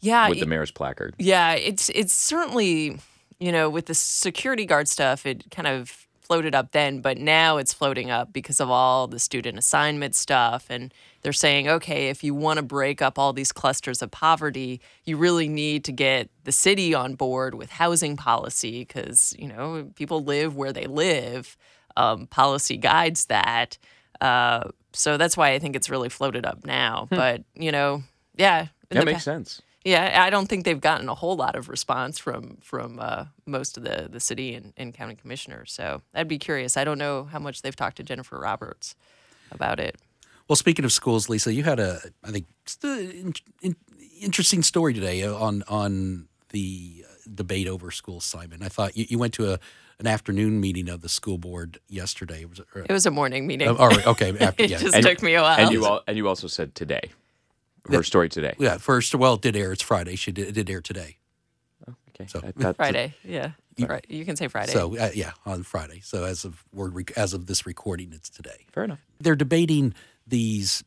yeah, 0.01 0.27
with 0.29 0.41
the 0.41 0.45
mayor's 0.45 0.71
placard. 0.71 1.15
Yeah, 1.17 1.53
it's 1.53 1.89
it's 1.89 2.13
certainly 2.13 2.99
you 3.39 3.51
know 3.51 3.69
with 3.69 3.85
the 3.85 3.93
security 3.95 4.65
guard 4.65 4.89
stuff, 4.89 5.25
it 5.25 5.49
kind 5.51 5.67
of 5.67 6.04
floated 6.25 6.55
up 6.55 6.71
then, 6.71 6.99
but 7.01 7.17
now 7.17 7.57
it's 7.57 7.73
floating 7.73 8.09
up 8.09 8.33
because 8.33 8.59
of 8.59 8.69
all 8.69 9.07
the 9.07 9.19
student 9.19 9.57
assignment 9.57 10.15
stuff, 10.15 10.65
and 10.69 10.93
they're 11.21 11.33
saying, 11.33 11.67
okay, 11.67 12.09
if 12.09 12.23
you 12.23 12.33
want 12.33 12.57
to 12.57 12.63
break 12.63 13.01
up 13.01 13.19
all 13.19 13.33
these 13.33 13.51
clusters 13.51 14.01
of 14.01 14.11
poverty, 14.11 14.81
you 15.03 15.17
really 15.17 15.47
need 15.47 15.83
to 15.85 15.91
get 15.91 16.29
the 16.43 16.51
city 16.51 16.93
on 16.93 17.15
board 17.15 17.55
with 17.55 17.69
housing 17.71 18.17
policy 18.17 18.79
because 18.81 19.35
you 19.37 19.47
know 19.47 19.89
people 19.95 20.23
live 20.23 20.55
where 20.55 20.73
they 20.73 20.85
live. 20.87 21.55
Um, 21.97 22.27
policy 22.27 22.75
guides 22.75 23.27
that. 23.27 23.77
Uh, 24.19 24.69
so 24.91 25.15
that's 25.17 25.37
why 25.37 25.51
I 25.51 25.59
think 25.59 25.75
it's 25.77 25.89
really 25.89 26.09
floated 26.09 26.45
up 26.45 26.65
now. 26.65 27.07
But 27.09 27.43
you 27.53 27.71
know, 27.71 28.03
yeah, 28.35 28.67
That 28.89 29.05
makes 29.05 29.19
pa- 29.19 29.31
sense. 29.31 29.61
Yeah, 29.85 30.23
I 30.25 30.29
don't 30.31 30.47
think 30.49 30.65
they've 30.65 30.81
gotten 30.81 31.07
a 31.07 31.15
whole 31.15 31.35
lot 31.35 31.55
of 31.55 31.69
response 31.69 32.17
from 32.19 32.57
from 32.61 32.99
uh, 32.99 33.25
most 33.45 33.77
of 33.77 33.83
the 33.83 34.09
the 34.11 34.19
city 34.19 34.55
and, 34.55 34.73
and 34.75 34.93
county 34.93 35.15
commissioners. 35.15 35.71
So 35.71 36.01
I'd 36.13 36.27
be 36.27 36.39
curious. 36.39 36.75
I 36.75 36.83
don't 36.83 36.97
know 36.97 37.23
how 37.25 37.39
much 37.39 37.61
they've 37.61 37.75
talked 37.75 37.97
to 37.97 38.03
Jennifer 38.03 38.39
Roberts 38.39 38.95
about 39.51 39.79
it. 39.79 39.95
Well, 40.47 40.55
speaking 40.55 40.85
of 40.85 40.91
schools, 40.91 41.29
Lisa, 41.29 41.53
you 41.53 41.63
had 41.63 41.79
a, 41.79 41.99
I 42.23 42.31
think, 42.31 42.45
in, 42.83 43.33
in, 43.61 43.75
interesting 44.19 44.63
story 44.63 44.93
today 44.93 45.23
on 45.25 45.63
on 45.67 46.27
the 46.49 47.05
uh, 47.07 47.13
debate 47.33 47.67
over 47.67 47.91
school 47.91 48.17
assignment. 48.17 48.63
I 48.63 48.69
thought 48.69 48.97
you, 48.97 49.05
you 49.07 49.17
went 49.19 49.33
to 49.35 49.53
a 49.53 49.59
an 49.99 50.07
afternoon 50.07 50.59
meeting 50.59 50.89
of 50.89 51.01
the 51.01 51.09
school 51.09 51.37
board 51.37 51.79
yesterday. 51.87 52.43
Was 52.45 52.59
it, 52.59 52.65
or, 52.75 52.81
It 52.81 52.91
was 52.91 53.05
a 53.05 53.11
morning 53.11 53.47
meeting. 53.47 53.69
all 53.69 53.87
right, 53.87 54.05
okay, 54.07 54.37
after, 54.39 54.63
it 54.63 54.69
yeah. 54.71 54.77
just 54.77 54.95
And- 54.95 55.05
took 55.05 55.21
me 55.21 55.35
a 55.35 55.41
while. 55.41 55.57
And 55.59 55.71
you 55.71 55.85
all, 55.85 56.01
and 56.07 56.17
you 56.17 56.27
also 56.27 56.47
said 56.47 56.75
today, 56.75 57.11
her 57.89 58.03
story 58.03 58.29
today. 58.29 58.55
yeah, 58.59 58.77
first, 58.77 59.13
well, 59.15 59.35
it 59.35 59.41
did 59.41 59.55
air. 59.55 59.71
It's 59.71 59.81
Friday. 59.81 60.15
She 60.15 60.31
did, 60.31 60.47
it 60.49 60.51
did 60.53 60.69
air 60.69 60.81
today. 60.81 61.17
Okay, 62.15 62.27
So- 62.27 62.39
that- 62.39 62.55
that's- 62.55 62.75
Friday, 62.77 63.13
yeah, 63.25 63.51
right. 63.79 64.05
You 64.07 64.23
can 64.23 64.35
say 64.37 64.47
Friday. 64.47 64.71
So 64.71 64.97
uh, 64.97 65.11
yeah, 65.13 65.31
on 65.45 65.63
Friday. 65.63 65.99
So 66.01 66.23
as 66.23 66.45
of 66.45 66.63
word 66.73 66.95
rec- 66.95 67.11
as 67.17 67.33
of 67.33 67.47
this 67.47 67.65
recording, 67.65 68.13
it's 68.13 68.29
today. 68.29 68.65
Fair 68.71 68.85
enough. 68.85 68.99
they're 69.19 69.35
debating 69.35 69.93
these 70.25 70.83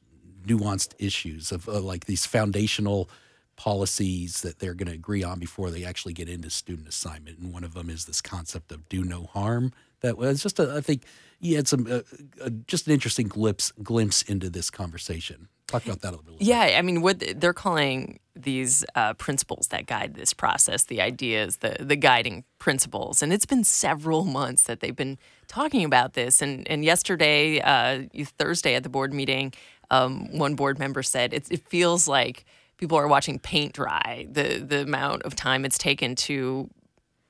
nuanced 0.46 0.94
issues 0.98 1.52
of 1.52 1.68
uh, 1.68 1.80
like 1.80 2.06
these 2.06 2.24
foundational 2.24 3.10
policies 3.58 4.40
that 4.42 4.60
they're 4.60 4.72
going 4.72 4.88
to 4.88 4.94
agree 4.94 5.24
on 5.24 5.38
before 5.38 5.70
they 5.70 5.84
actually 5.84 6.14
get 6.14 6.28
into 6.28 6.48
student 6.48 6.88
assignment. 6.88 7.38
And 7.38 7.52
one 7.52 7.64
of 7.64 7.74
them 7.74 7.90
is 7.90 8.06
this 8.06 8.22
concept 8.22 8.72
of 8.72 8.88
do 8.88 9.04
no 9.04 9.24
harm. 9.24 9.72
That 10.00 10.16
was 10.16 10.42
just, 10.42 10.60
a, 10.60 10.76
I 10.76 10.80
think, 10.80 11.02
you 11.40 11.56
had 11.56 11.68
some 11.68 11.86
uh, 11.86 12.00
uh, 12.44 12.50
just 12.66 12.86
an 12.86 12.92
interesting 12.92 13.28
glimpse 13.28 13.72
glimpse 13.82 14.22
into 14.22 14.50
this 14.50 14.70
conversation. 14.70 15.48
Talk 15.66 15.84
about 15.84 16.00
that 16.00 16.14
a 16.14 16.16
little 16.16 16.38
bit. 16.38 16.42
Yeah, 16.42 16.76
I 16.78 16.82
mean, 16.82 17.02
what 17.02 17.22
they're 17.36 17.52
calling 17.52 18.20
these 18.34 18.84
uh, 18.94 19.14
principles 19.14 19.68
that 19.68 19.86
guide 19.86 20.14
this 20.14 20.32
process, 20.32 20.84
the 20.84 21.00
ideas, 21.00 21.58
the 21.58 21.76
the 21.78 21.96
guiding 21.96 22.44
principles, 22.58 23.22
and 23.22 23.32
it's 23.32 23.46
been 23.46 23.64
several 23.64 24.24
months 24.24 24.64
that 24.64 24.80
they've 24.80 24.96
been 24.96 25.18
talking 25.46 25.84
about 25.84 26.14
this. 26.14 26.42
And 26.42 26.66
and 26.68 26.84
yesterday, 26.84 27.60
uh, 27.60 28.02
Thursday 28.38 28.74
at 28.74 28.82
the 28.82 28.88
board 28.88 29.12
meeting, 29.12 29.52
um, 29.90 30.36
one 30.36 30.54
board 30.54 30.78
member 30.78 31.02
said 31.02 31.32
it, 31.32 31.46
it 31.50 31.68
feels 31.68 32.08
like 32.08 32.44
people 32.78 32.96
are 32.96 33.08
watching 33.08 33.38
paint 33.38 33.74
dry. 33.74 34.26
The 34.30 34.58
the 34.58 34.82
amount 34.82 35.22
of 35.22 35.36
time 35.36 35.64
it's 35.64 35.76
taken 35.76 36.14
to 36.16 36.70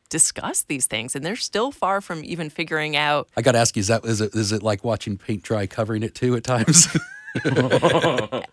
discuss 0.08 0.62
these 0.62 0.86
things, 0.86 1.16
and 1.16 1.24
they're 1.24 1.36
still 1.36 1.72
far 1.72 2.00
from 2.00 2.24
even 2.24 2.48
figuring 2.50 2.96
out 2.96 3.28
I 3.36 3.42
got 3.42 3.52
to 3.52 3.58
ask 3.58 3.76
you: 3.76 3.80
Is 3.80 3.88
that 3.88 4.04
is 4.04 4.20
it 4.20 4.34
is 4.34 4.52
it 4.52 4.62
like 4.62 4.84
watching 4.84 5.18
paint 5.18 5.42
dry, 5.42 5.66
covering 5.66 6.02
it 6.02 6.14
too 6.14 6.36
at 6.36 6.44
times? 6.44 6.86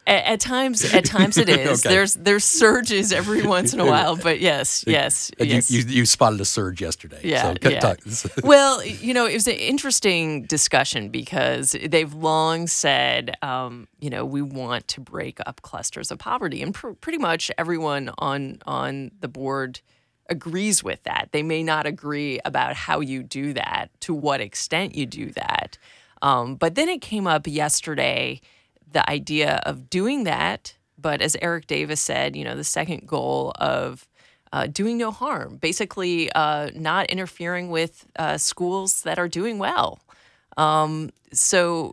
At, 0.08 0.26
at 0.26 0.40
times, 0.40 0.94
at 0.94 1.06
times 1.06 1.38
it 1.38 1.50
is. 1.60 1.86
Okay. 1.86 1.94
There's 1.96 2.14
there's 2.16 2.44
surges 2.44 3.12
every 3.12 3.46
once 3.46 3.74
in 3.74 3.80
a 3.80 3.86
while, 3.86 4.16
but 4.24 4.40
yes, 4.40 4.84
yes, 4.88 5.32
And 5.40 5.50
yes. 5.50 5.72
you, 5.72 5.80
you 5.82 5.86
you 5.88 6.06
spotted 6.06 6.40
a 6.42 6.46
surge 6.46 6.82
yesterday. 6.82 7.20
Yeah, 7.24 7.54
So, 7.62 7.70
yeah. 7.70 7.80
talk- 7.80 8.00
well, 8.44 8.84
you 8.86 9.14
know, 9.14 9.26
it 9.26 9.34
was 9.34 9.48
an 9.48 9.56
interesting 9.56 10.44
discussion 10.44 11.10
because 11.10 11.76
they've 11.88 12.14
long 12.14 12.68
said, 12.68 13.36
um, 13.42 13.88
you 14.00 14.10
know, 14.10 14.26
we 14.26 14.42
want 14.42 14.88
to 14.90 15.02
break 15.02 15.40
up 15.46 15.62
clusters 15.62 16.12
of 16.12 16.20
poverty, 16.20 16.62
and 16.62 16.74
pr- 16.74 16.92
pretty 16.92 17.18
much 17.18 17.50
everyone 17.58 18.12
on 18.20 18.60
on 18.66 19.12
the 19.20 19.28
board 19.28 19.80
agrees 20.30 20.84
with 20.84 21.02
that. 21.04 21.30
They 21.32 21.44
may 21.44 21.64
not 21.64 21.86
agree 21.86 22.40
about 22.46 22.76
how 22.76 23.00
you 23.00 23.24
do 23.24 23.54
that, 23.54 23.88
to 24.02 24.14
what 24.14 24.42
extent 24.42 24.96
you 24.96 25.06
do 25.06 25.32
that, 25.32 25.78
um, 26.22 26.56
but 26.56 26.76
then 26.76 26.90
it 26.90 27.02
came 27.02 27.26
up 27.28 27.48
yesterday 27.48 28.42
the 28.96 29.08
idea 29.10 29.62
of 29.66 29.90
doing 29.90 30.24
that. 30.24 30.74
But 30.98 31.22
as 31.22 31.36
Eric 31.42 31.68
Davis 31.68 32.00
said, 32.00 32.36
you 32.36 32.46
know, 32.46 32.56
the 32.56 32.64
second 32.64 33.06
goal 33.06 33.52
of 33.60 34.08
uh, 34.54 34.68
doing 34.68 34.98
no 34.98 35.12
harm, 35.12 35.58
basically 35.58 36.32
uh, 36.32 36.70
not 36.74 37.08
interfering 37.08 37.70
with 37.70 38.08
uh, 38.16 38.38
schools 38.38 39.02
that 39.02 39.20
are 39.20 39.28
doing 39.28 39.60
well. 39.60 40.00
Um, 40.56 41.12
so 41.34 41.92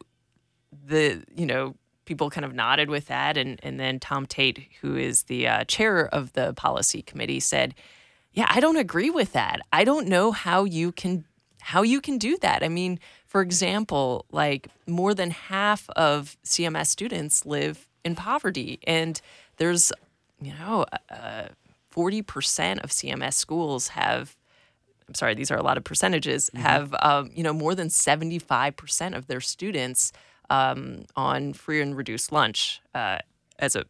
the 0.87 1.25
you 1.35 1.45
know 1.45 1.75
people 2.05 2.31
kind 2.31 2.45
of 2.45 2.55
nodded 2.55 2.89
with 2.89 3.07
that, 3.07 3.37
and 3.37 3.59
and 3.65 3.81
then 3.81 3.99
Tom 3.99 4.27
Tate, 4.27 4.69
who 4.81 4.97
is 4.97 5.25
the 5.25 5.49
uh, 5.49 5.65
chair 5.65 6.07
of 6.15 6.33
the 6.35 6.55
policy 6.55 7.03
committee, 7.03 7.41
said, 7.41 7.75
"Yeah, 8.33 8.47
I 8.49 8.61
don't 8.61 8.77
agree 8.77 9.11
with 9.11 9.33
that. 9.33 9.61
I 9.73 9.83
don't 9.83 10.07
know 10.07 10.31
how 10.31 10.65
you 10.65 10.93
can." 10.93 11.25
How 11.65 11.83
you 11.83 12.01
can 12.01 12.19
do 12.19 12.37
that? 12.39 12.65
I 12.65 12.69
mean, 12.69 12.99
for 13.33 13.41
example, 13.41 14.27
like 14.31 14.69
more 14.87 15.15
than 15.15 15.31
half 15.31 15.89
of 15.97 16.37
CMS 16.45 16.89
students 16.89 17.47
live 17.47 17.89
in 18.05 18.15
poverty, 18.15 18.79
and 18.87 19.19
there's, 19.57 19.91
you 20.43 20.53
know, 20.53 20.85
uh, 21.09 21.45
forty 21.91 22.21
percent 22.21 22.81
of 22.81 22.91
CMS 22.91 23.33
schools 23.33 23.89
have. 23.89 24.37
I'm 25.09 25.15
sorry, 25.15 25.33
these 25.33 25.51
are 25.51 25.57
a 25.57 25.63
lot 25.63 25.79
of 25.79 25.85
percentages. 25.85 26.51
Have 26.53 26.95
um, 27.01 27.31
you 27.35 27.43
know 27.43 27.55
more 27.55 27.75
than 27.75 27.89
seventy 27.89 28.39
five 28.39 28.77
percent 28.77 29.15
of 29.15 29.29
their 29.29 29.41
students 29.41 30.13
um, 30.51 31.07
on 31.17 31.55
free 31.55 31.81
and 31.81 31.97
reduced 31.97 32.33
lunch 32.33 32.83
uh, 32.95 33.21
as 33.59 33.75
a 33.75 33.87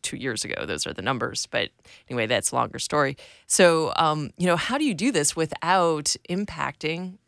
two 0.00 0.16
years 0.16 0.46
ago. 0.46 0.64
Those 0.64 0.86
are 0.86 0.94
the 0.94 1.02
numbers. 1.02 1.44
But 1.44 1.68
anyway, 2.08 2.24
that's 2.24 2.52
a 2.52 2.54
longer 2.54 2.78
story. 2.78 3.18
So, 3.46 3.92
um, 3.96 4.30
you 4.38 4.46
know, 4.46 4.56
how 4.56 4.78
do 4.78 4.84
you 4.84 4.94
do 4.94 5.12
this 5.12 5.36
without 5.36 6.16
impacting 6.30 7.18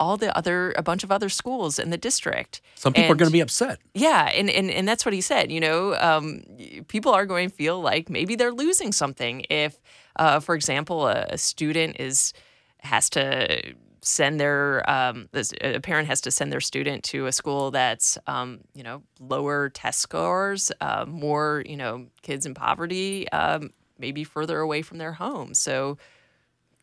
all 0.00 0.16
the 0.16 0.36
other, 0.36 0.72
a 0.76 0.82
bunch 0.82 1.04
of 1.04 1.12
other 1.12 1.28
schools 1.28 1.78
in 1.78 1.90
the 1.90 1.96
district? 1.96 2.60
Some 2.74 2.92
people 2.92 3.12
are 3.12 3.16
going 3.16 3.28
to 3.28 3.32
be 3.32 3.40
upset. 3.40 3.78
yeah, 3.94 4.30
and, 4.34 4.48
and 4.50 4.70
and 4.70 4.86
that's 4.86 5.04
what 5.04 5.14
he 5.14 5.20
said. 5.20 5.50
You 5.50 5.60
know, 5.60 5.94
um, 5.96 6.42
people 6.88 7.12
are 7.12 7.26
going 7.26 7.50
to 7.50 7.54
feel 7.54 7.80
like 7.80 8.08
maybe 8.10 8.36
they're 8.36 8.52
losing 8.52 8.92
something 8.92 9.44
if, 9.50 9.80
uh, 10.16 10.40
for 10.40 10.54
example, 10.54 11.08
a, 11.08 11.26
a 11.30 11.38
student 11.38 11.96
is 11.98 12.32
has 12.80 13.10
to 13.10 13.74
send 14.00 14.40
their 14.40 14.88
um, 14.88 15.28
a 15.60 15.80
parent 15.80 16.08
has 16.08 16.20
to 16.22 16.30
send 16.30 16.52
their 16.52 16.60
student 16.60 17.04
to 17.04 17.26
a 17.26 17.32
school 17.32 17.70
that's 17.70 18.16
um, 18.26 18.60
you 18.74 18.82
know 18.82 19.02
lower 19.20 19.68
test 19.68 20.00
scores, 20.00 20.72
uh, 20.80 21.04
more 21.06 21.62
you 21.66 21.76
know 21.76 22.06
kids 22.22 22.46
in 22.46 22.54
poverty, 22.54 23.28
um, 23.30 23.70
maybe 23.98 24.24
further 24.24 24.60
away 24.60 24.82
from 24.82 24.98
their 24.98 25.12
home. 25.12 25.54
So, 25.54 25.98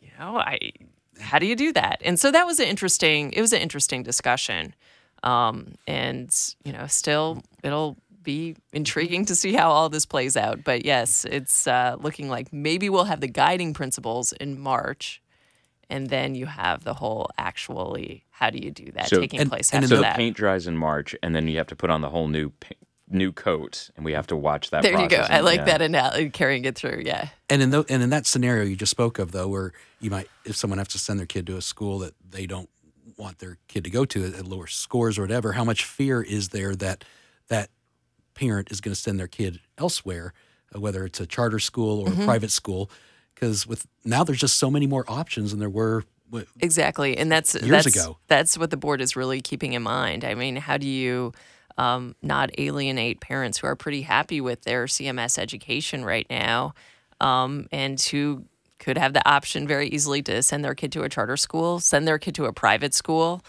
you 0.02 0.10
know, 0.20 0.38
I 0.38 0.72
how 1.20 1.40
do 1.40 1.46
you 1.46 1.56
do 1.56 1.72
that? 1.74 2.02
And 2.04 2.20
so 2.20 2.32
that 2.32 2.46
was 2.46 2.60
an 2.60 2.68
interesting. 2.68 3.32
It 3.34 3.42
was 3.42 3.54
an 3.54 3.62
interesting 3.62 4.04
discussion 4.04 4.74
um, 5.24 5.76
and 5.88 6.30
you 6.64 6.72
know 6.72 6.88
still 6.88 7.42
it'll 7.64 7.98
be 8.24 8.56
intriguing 8.74 9.26
to 9.26 9.36
see 9.36 9.54
how 9.54 9.70
all 9.70 9.88
this 9.90 10.06
plays 10.06 10.36
out 10.36 10.64
but 10.64 10.84
yes 10.86 11.26
it's 11.26 11.68
uh, 11.68 11.96
looking 12.00 12.28
like 12.28 12.52
maybe 12.52 12.90
we'll 12.90 13.04
have 13.06 13.22
the 13.22 13.28
guiding 13.28 13.72
principles 13.74 14.32
in 14.34 14.60
march 14.60 15.22
and 15.92 16.10
then 16.10 16.34
you 16.34 16.48
have 16.48 16.84
the 16.84 16.96
whole 16.96 17.30
actually 17.38 18.24
how 18.32 18.50
do 18.50 18.58
you 18.58 18.72
do 18.72 18.92
that 18.94 19.10
So- 19.10 19.20
taking 19.22 19.40
and- 19.42 19.50
place 19.50 19.72
and 19.72 19.84
after 19.84 19.96
So 19.96 19.98
the 19.98 20.02
that 20.04 20.16
paint 20.16 20.36
dries 20.36 20.66
in 20.68 20.76
March, 20.78 21.16
and 21.24 21.36
then 21.36 21.48
you 21.48 21.58
have 21.58 21.68
to 21.68 21.76
put 21.76 21.90
on 21.92 22.02
the 22.02 22.10
whole 22.10 22.28
new 22.28 22.50
pa- 22.50 22.70
new 23.10 23.32
coat, 23.32 23.90
and 23.96 24.04
we 24.04 24.14
have 24.14 24.28
to 24.28 24.36
watch 24.36 24.72
that. 24.72 24.82
there 24.82 25.00
you 25.00 25.08
go 25.08 25.18
i 25.30 25.40
like 25.42 25.60
Yeah. 25.60 25.66
that 25.66 25.82
analogy 25.82 26.30
carrying 26.32 26.66
it 26.66 26.76
through 26.76 27.04
yeah 27.06 27.30
And 27.50 27.62
in 27.62 27.70
tho- 27.70 27.86
and 27.88 28.02
in 28.02 28.10
that 28.10 28.26
scenario 28.26 28.64
you 28.64 28.76
just 28.76 28.90
spoke 28.92 29.20
of, 29.20 29.32
though, 29.32 29.48
where 29.48 29.74
you 30.00 30.10
might, 30.10 30.28
if 30.44 30.56
someone 30.56 30.80
has 30.80 30.88
to 30.90 31.00
send 31.00 31.20
their 31.20 31.28
kid 31.28 31.46
to 31.48 31.58
a 31.58 31.62
school 31.62 32.00
that 32.00 32.16
they 32.28 32.46
don't 32.48 32.70
want 33.18 33.38
their 33.40 33.58
kid 33.68 33.84
to 33.84 33.90
go 33.92 34.06
to 34.06 34.26
at 34.26 34.48
lower 34.48 34.68
scores 34.68 35.18
or 35.20 35.22
whatever, 35.22 35.54
how 35.54 35.64
much 35.64 35.86
fear 35.86 36.22
is 36.24 36.50
there 36.50 36.76
that 36.76 37.04
that 37.48 37.70
parent 38.34 38.72
is 38.72 38.82
going 38.82 38.94
to 38.94 39.00
send 39.00 39.20
their 39.20 39.28
kid 39.28 39.60
elsewhere, 39.78 40.34
uh, 40.76 40.80
whether 40.80 41.06
it's 41.06 41.20
a 41.20 41.28
charter 41.28 41.60
school 41.60 42.02
or 42.02 42.12
a 42.12 42.26
private 42.26 42.52
school? 42.52 42.90
Because 43.36 43.68
with 43.68 43.86
now 44.04 44.24
there's 44.24 44.40
just 44.40 44.58
so 44.58 44.72
many 44.72 44.88
more 44.88 45.06
options 45.08 45.52
than 45.52 45.60
there 45.60 45.70
were. 45.70 46.04
w- 46.32 46.48
Exactly, 46.60 47.16
and 47.18 47.32
that's 47.32 47.54
Years 47.54 47.70
that's, 47.70 47.96
ago. 47.96 48.18
That's 48.28 48.58
what 48.58 48.72
the 48.72 48.78
board 48.78 49.00
is 49.00 49.16
really 49.16 49.42
keeping 49.42 49.74
in 49.74 49.84
mind. 49.84 50.24
I 50.26 50.34
mean, 50.34 50.56
how 50.56 50.78
do 50.78 50.88
you 50.88 51.32
um, 51.78 52.16
not 52.22 52.50
alienate 52.58 53.20
parents 53.20 53.58
who 53.58 53.68
are 53.68 53.76
pretty 53.76 54.02
happy 54.02 54.42
with 54.42 54.64
their 54.64 54.86
CMS 54.86 55.38
education 55.38 56.06
right 56.06 56.28
now, 56.30 56.74
um, 57.20 57.68
and 57.72 58.02
who 58.02 58.46
could 58.80 58.98
have 58.98 59.14
the 59.14 59.28
option 59.28 59.68
very 59.68 59.88
easily 59.88 60.22
to 60.22 60.44
send 60.44 60.64
their 60.64 60.76
kid 60.76 60.92
to 60.94 61.04
a 61.04 61.10
charter 61.10 61.38
school, 61.38 61.80
send 61.80 62.08
their 62.08 62.20
kid 62.20 62.36
to 62.36 62.46
a 62.46 62.54
private 62.54 62.94
school, 62.94 63.42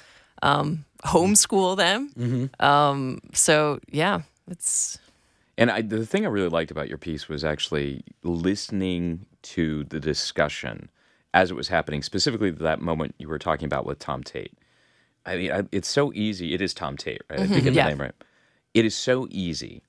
um, 0.43 0.85
homeschool 1.05 1.77
them. 1.77 2.51
Um, 2.61 3.21
so 3.33 3.81
yeah, 3.91 4.23
it's 4.49 4.99
And 5.59 5.71
I, 5.71 5.83
the 5.83 6.07
thing 6.07 6.25
I 6.25 6.29
really 6.29 6.49
liked 6.49 6.71
about 6.71 6.89
your 6.89 6.99
piece 6.99 7.29
was 7.29 7.45
actually 7.45 8.03
listening 8.23 9.27
to 9.43 9.85
the 9.85 10.01
discussion 10.01 10.91
as 11.35 11.51
it 11.51 11.55
was 11.55 11.69
happening, 11.69 12.03
specifically 12.03 12.51
that 12.51 12.81
moment 12.81 13.15
you 13.19 13.29
were 13.29 13.39
talking 13.39 13.67
about 13.67 13.85
with 13.85 13.99
Tom 13.99 14.23
Tate. 14.23 14.57
I 15.27 15.37
mean, 15.37 15.53
I, 15.53 15.65
it's 15.73 15.89
so 15.89 16.13
easy. 16.15 16.55
It 16.55 16.61
is 16.63 16.73
Tom 16.73 16.97
Tate, 16.97 17.23
right? 17.29 17.41
I 17.41 17.47
think 17.47 17.65
the 17.65 17.71
name 17.89 18.01
right. 18.01 18.15
It 18.75 18.85
is 18.85 18.95
so 18.95 19.27
easy 19.31 19.83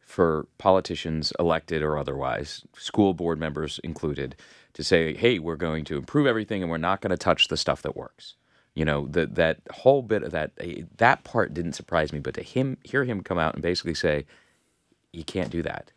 for 0.00 0.46
politicians, 0.58 1.32
elected 1.38 1.82
or 1.82 1.98
otherwise, 1.98 2.64
school 2.76 3.14
board 3.14 3.38
members 3.38 3.80
included, 3.84 4.36
to 4.74 4.84
say, 4.84 5.14
"Hey, 5.14 5.38
we're 5.38 5.56
going 5.56 5.84
to 5.86 5.96
improve 5.96 6.26
everything, 6.26 6.62
and 6.62 6.70
we're 6.70 6.78
not 6.78 7.00
going 7.00 7.10
to 7.10 7.16
touch 7.16 7.48
the 7.48 7.56
stuff 7.56 7.82
that 7.82 7.96
works." 7.96 8.34
You 8.74 8.84
know, 8.84 9.06
that 9.08 9.34
that 9.34 9.60
whole 9.72 10.02
bit 10.02 10.22
of 10.22 10.30
that 10.32 10.52
eh, 10.60 10.82
that 10.98 11.24
part 11.24 11.54
didn't 11.54 11.72
surprise 11.72 12.12
me, 12.12 12.20
but 12.20 12.34
to 12.34 12.42
him 12.42 12.76
hear 12.84 13.04
him 13.04 13.22
come 13.22 13.38
out 13.38 13.54
and 13.54 13.62
basically 13.62 13.94
say, 13.94 14.24
you 15.12 15.24
can't 15.24 15.50
do 15.50 15.62
that. 15.62 15.90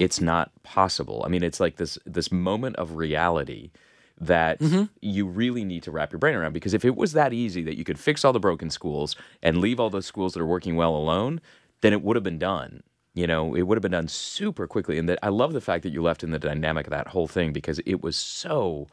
It's 0.00 0.20
not 0.20 0.50
possible. 0.62 1.22
I 1.24 1.28
mean, 1.28 1.42
it's 1.42 1.60
like 1.60 1.76
this 1.76 1.98
this 2.06 2.30
moment 2.30 2.76
of 2.76 2.96
reality 2.96 3.70
that 4.18 4.58
mm-hmm. 4.60 4.84
you 5.00 5.26
really 5.26 5.64
need 5.64 5.82
to 5.82 5.90
wrap 5.90 6.12
your 6.12 6.18
brain 6.18 6.34
around 6.34 6.52
because 6.52 6.74
if 6.74 6.84
it 6.84 6.96
was 6.96 7.12
that 7.12 7.32
easy 7.32 7.62
that 7.62 7.76
you 7.76 7.84
could 7.84 7.98
fix 7.98 8.24
all 8.24 8.32
the 8.32 8.40
broken 8.40 8.70
schools 8.70 9.14
and 9.42 9.58
leave 9.58 9.78
all 9.78 9.90
those 9.90 10.06
schools 10.06 10.32
that 10.32 10.40
are 10.40 10.46
working 10.46 10.76
well 10.76 10.96
alone, 10.96 11.40
then 11.82 11.92
it 11.92 12.02
would 12.02 12.16
have 12.16 12.22
been 12.22 12.38
done. 12.38 12.82
You 13.14 13.26
know, 13.26 13.54
it 13.54 13.62
would 13.62 13.76
have 13.76 13.82
been 13.82 13.92
done 13.92 14.08
super 14.08 14.66
quickly. 14.66 14.98
And 14.98 15.08
that 15.08 15.18
I 15.22 15.28
love 15.28 15.52
the 15.52 15.60
fact 15.60 15.82
that 15.82 15.90
you 15.90 16.02
left 16.02 16.22
in 16.22 16.30
the 16.30 16.38
dynamic 16.38 16.86
of 16.86 16.90
that 16.90 17.08
whole 17.08 17.26
thing 17.26 17.52
because 17.52 17.80
it 17.86 18.02
was 18.02 18.16
so 18.16 18.88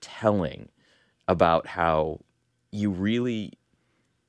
telling 0.00 0.68
about 1.28 1.66
how 1.66 2.20
you 2.70 2.90
really 2.90 3.52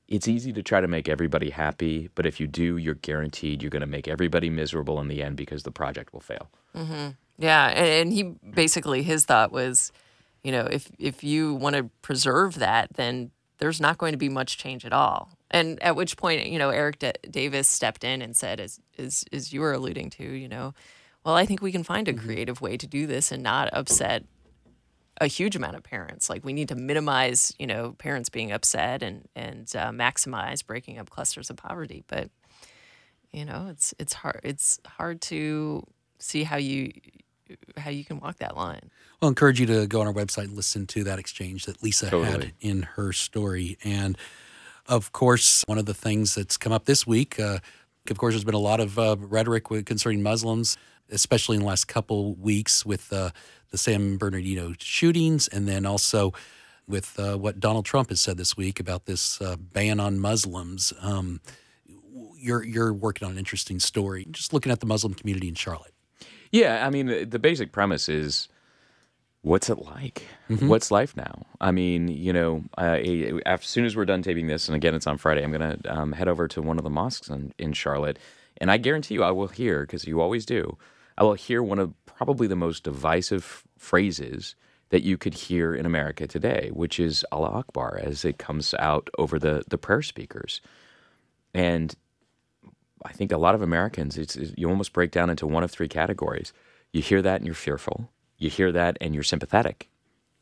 it's 0.08 0.26
easy 0.26 0.52
to 0.54 0.62
try 0.62 0.80
to 0.80 0.88
make 0.88 1.08
everybody 1.08 1.50
happy, 1.50 2.08
but 2.14 2.24
if 2.24 2.40
you 2.40 2.46
do, 2.46 2.78
you're 2.78 2.94
guaranteed 2.94 3.62
you're 3.62 3.70
going 3.70 3.80
to 3.80 3.86
make 3.86 4.08
everybody 4.08 4.48
miserable 4.48 5.00
in 5.00 5.08
the 5.08 5.22
end 5.22 5.36
because 5.36 5.64
the 5.64 5.70
project 5.70 6.14
will 6.14 6.20
fail. 6.20 6.48
Mm-hmm. 6.74 7.08
Yeah, 7.38 7.68
and, 7.68 7.86
and 7.86 8.12
he 8.12 8.22
basically 8.22 9.02
his 9.02 9.26
thought 9.26 9.52
was, 9.52 9.92
you 10.42 10.52
know, 10.52 10.66
if 10.70 10.90
if 10.98 11.24
you 11.24 11.54
want 11.54 11.76
to 11.76 11.90
preserve 12.02 12.56
that, 12.56 12.94
then 12.94 13.30
there's 13.58 13.80
not 13.80 13.98
going 13.98 14.12
to 14.12 14.18
be 14.18 14.28
much 14.28 14.56
change 14.56 14.84
at 14.84 14.92
all. 14.92 15.30
And 15.50 15.82
at 15.82 15.96
which 15.96 16.16
point, 16.16 16.46
you 16.46 16.58
know, 16.58 16.70
Eric 16.70 16.98
D- 16.98 17.12
Davis 17.28 17.68
stepped 17.68 18.04
in 18.04 18.22
and 18.22 18.36
said, 18.36 18.60
as 18.60 18.80
as 18.98 19.24
as 19.32 19.52
you 19.52 19.60
were 19.60 19.72
alluding 19.72 20.10
to, 20.10 20.24
you 20.24 20.48
know, 20.48 20.74
well, 21.24 21.34
I 21.34 21.46
think 21.46 21.60
we 21.60 21.72
can 21.72 21.82
find 21.82 22.08
a 22.08 22.14
creative 22.14 22.60
way 22.60 22.76
to 22.76 22.86
do 22.86 23.06
this 23.06 23.32
and 23.32 23.42
not 23.42 23.68
upset 23.72 24.24
a 25.20 25.26
huge 25.26 25.56
amount 25.56 25.76
of 25.76 25.82
parents. 25.82 26.30
Like 26.30 26.44
we 26.44 26.52
need 26.52 26.68
to 26.68 26.76
minimize, 26.76 27.52
you 27.58 27.66
know, 27.66 27.92
parents 27.98 28.28
being 28.28 28.52
upset 28.52 29.02
and 29.02 29.28
and 29.34 29.70
uh, 29.74 29.90
maximize 29.90 30.64
breaking 30.64 30.98
up 30.98 31.10
clusters 31.10 31.50
of 31.50 31.56
poverty. 31.56 32.04
But 32.06 32.30
you 33.32 33.44
know, 33.44 33.68
it's 33.70 33.94
it's 33.98 34.12
hard 34.12 34.40
it's 34.44 34.80
hard 34.86 35.20
to 35.22 35.84
see 36.18 36.44
how 36.44 36.56
you 36.56 36.92
how 37.76 37.90
you 37.90 38.04
can 38.04 38.20
walk 38.20 38.38
that 38.38 38.56
line. 38.56 38.90
I'll 39.20 39.28
encourage 39.28 39.60
you 39.60 39.66
to 39.66 39.86
go 39.86 40.00
on 40.00 40.06
our 40.06 40.12
website 40.12 40.44
and 40.44 40.54
listen 40.54 40.86
to 40.88 41.04
that 41.04 41.18
exchange 41.18 41.66
that 41.66 41.82
Lisa 41.82 42.10
had 42.24 42.52
in 42.60 42.82
her 42.82 43.12
story. 43.12 43.78
And 43.84 44.16
of 44.86 45.12
course, 45.12 45.64
one 45.66 45.78
of 45.78 45.86
the 45.86 45.94
things 45.94 46.34
that's 46.34 46.56
come 46.56 46.72
up 46.72 46.86
this 46.86 47.06
week, 47.06 47.38
uh, 47.38 47.58
of 48.08 48.18
course, 48.18 48.34
there's 48.34 48.44
been 48.44 48.54
a 48.54 48.58
lot 48.58 48.80
of 48.80 48.98
uh, 48.98 49.16
rhetoric 49.18 49.64
concerning 49.84 50.22
Muslims, 50.22 50.78
especially 51.10 51.56
in 51.56 51.62
the 51.62 51.68
last 51.68 51.86
couple 51.86 52.34
weeks 52.34 52.86
with 52.86 53.12
uh, 53.12 53.30
the 53.70 53.78
San 53.78 54.16
Bernardino 54.16 54.72
shootings, 54.78 55.46
and 55.48 55.68
then 55.68 55.84
also 55.84 56.32
with 56.86 57.18
uh, 57.18 57.36
what 57.36 57.60
Donald 57.60 57.84
Trump 57.84 58.08
has 58.08 58.20
said 58.20 58.38
this 58.38 58.56
week 58.56 58.80
about 58.80 59.04
this 59.04 59.40
uh, 59.42 59.56
ban 59.56 60.00
on 60.00 60.18
Muslims. 60.18 60.92
Um, 61.02 61.40
you're 62.36 62.64
you're 62.64 62.94
working 62.94 63.26
on 63.26 63.32
an 63.32 63.38
interesting 63.38 63.78
story. 63.78 64.26
Just 64.30 64.52
looking 64.52 64.72
at 64.72 64.80
the 64.80 64.86
Muslim 64.86 65.12
community 65.12 65.48
in 65.48 65.54
Charlotte. 65.54 65.92
Yeah, 66.50 66.86
I 66.86 66.90
mean, 66.90 67.06
the, 67.06 67.24
the 67.24 67.38
basic 67.38 67.72
premise 67.72 68.08
is 68.08 68.48
what's 69.42 69.70
it 69.70 69.78
like? 69.78 70.26
What's 70.68 70.90
life 70.90 71.16
now? 71.16 71.46
I 71.60 71.70
mean, 71.70 72.08
you 72.08 72.32
know, 72.32 72.64
uh, 72.76 72.98
as 73.46 73.64
soon 73.64 73.84
as 73.84 73.96
we're 73.96 74.04
done 74.04 74.22
taping 74.22 74.46
this, 74.46 74.68
and 74.68 74.76
again, 74.76 74.94
it's 74.94 75.06
on 75.06 75.18
Friday, 75.18 75.42
I'm 75.42 75.52
going 75.52 75.78
to 75.78 75.94
um, 75.94 76.12
head 76.12 76.28
over 76.28 76.48
to 76.48 76.62
one 76.62 76.78
of 76.78 76.84
the 76.84 76.90
mosques 76.90 77.28
in, 77.28 77.52
in 77.58 77.72
Charlotte, 77.72 78.18
and 78.60 78.70
I 78.70 78.76
guarantee 78.76 79.14
you 79.14 79.22
I 79.22 79.30
will 79.30 79.48
hear, 79.48 79.82
because 79.82 80.06
you 80.06 80.20
always 80.20 80.44
do, 80.44 80.76
I 81.16 81.22
will 81.24 81.34
hear 81.34 81.62
one 81.62 81.78
of 81.78 81.92
probably 82.06 82.46
the 82.46 82.56
most 82.56 82.82
divisive 82.82 83.64
phrases 83.76 84.54
that 84.90 85.02
you 85.02 85.16
could 85.16 85.34
hear 85.34 85.74
in 85.74 85.86
America 85.86 86.26
today, 86.26 86.70
which 86.72 86.98
is 86.98 87.24
Allah 87.30 87.50
Akbar 87.50 88.00
as 88.02 88.24
it 88.24 88.38
comes 88.38 88.74
out 88.78 89.10
over 89.18 89.38
the, 89.38 89.62
the 89.68 89.78
prayer 89.78 90.02
speakers. 90.02 90.60
And 91.52 91.94
I 93.04 93.12
think 93.12 93.32
a 93.32 93.38
lot 93.38 93.54
of 93.54 93.62
Americans, 93.62 94.16
it's, 94.18 94.36
it's- 94.36 94.54
you 94.56 94.68
almost 94.68 94.92
break 94.92 95.10
down 95.10 95.30
into 95.30 95.46
one 95.46 95.62
of 95.64 95.70
three 95.70 95.88
categories. 95.88 96.52
You 96.92 97.02
hear 97.02 97.22
that 97.22 97.36
and 97.36 97.46
you're 97.46 97.54
fearful. 97.54 98.10
You 98.38 98.50
hear 98.50 98.72
that 98.72 98.96
and 99.00 99.14
you're 99.14 99.24
sympathetic, 99.24 99.88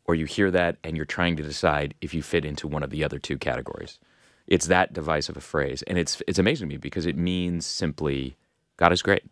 or 0.04 0.14
you 0.14 0.26
hear 0.26 0.50
that 0.50 0.76
and 0.84 0.96
you're 0.96 1.06
trying 1.06 1.36
to 1.36 1.42
decide 1.42 1.94
if 2.00 2.14
you 2.14 2.22
fit 2.22 2.44
into 2.44 2.68
one 2.68 2.82
of 2.82 2.90
the 2.90 3.02
other 3.04 3.18
two 3.18 3.38
categories. 3.38 3.98
It's 4.46 4.66
that 4.66 4.92
device 4.92 5.28
of 5.28 5.36
a 5.36 5.40
phrase, 5.40 5.82
and 5.82 5.98
it's 5.98 6.22
it's 6.28 6.38
amazing 6.38 6.68
to 6.68 6.74
me 6.74 6.78
because 6.78 7.06
it 7.06 7.16
means 7.16 7.66
simply 7.66 8.36
God 8.76 8.92
is 8.92 9.02
great. 9.02 9.24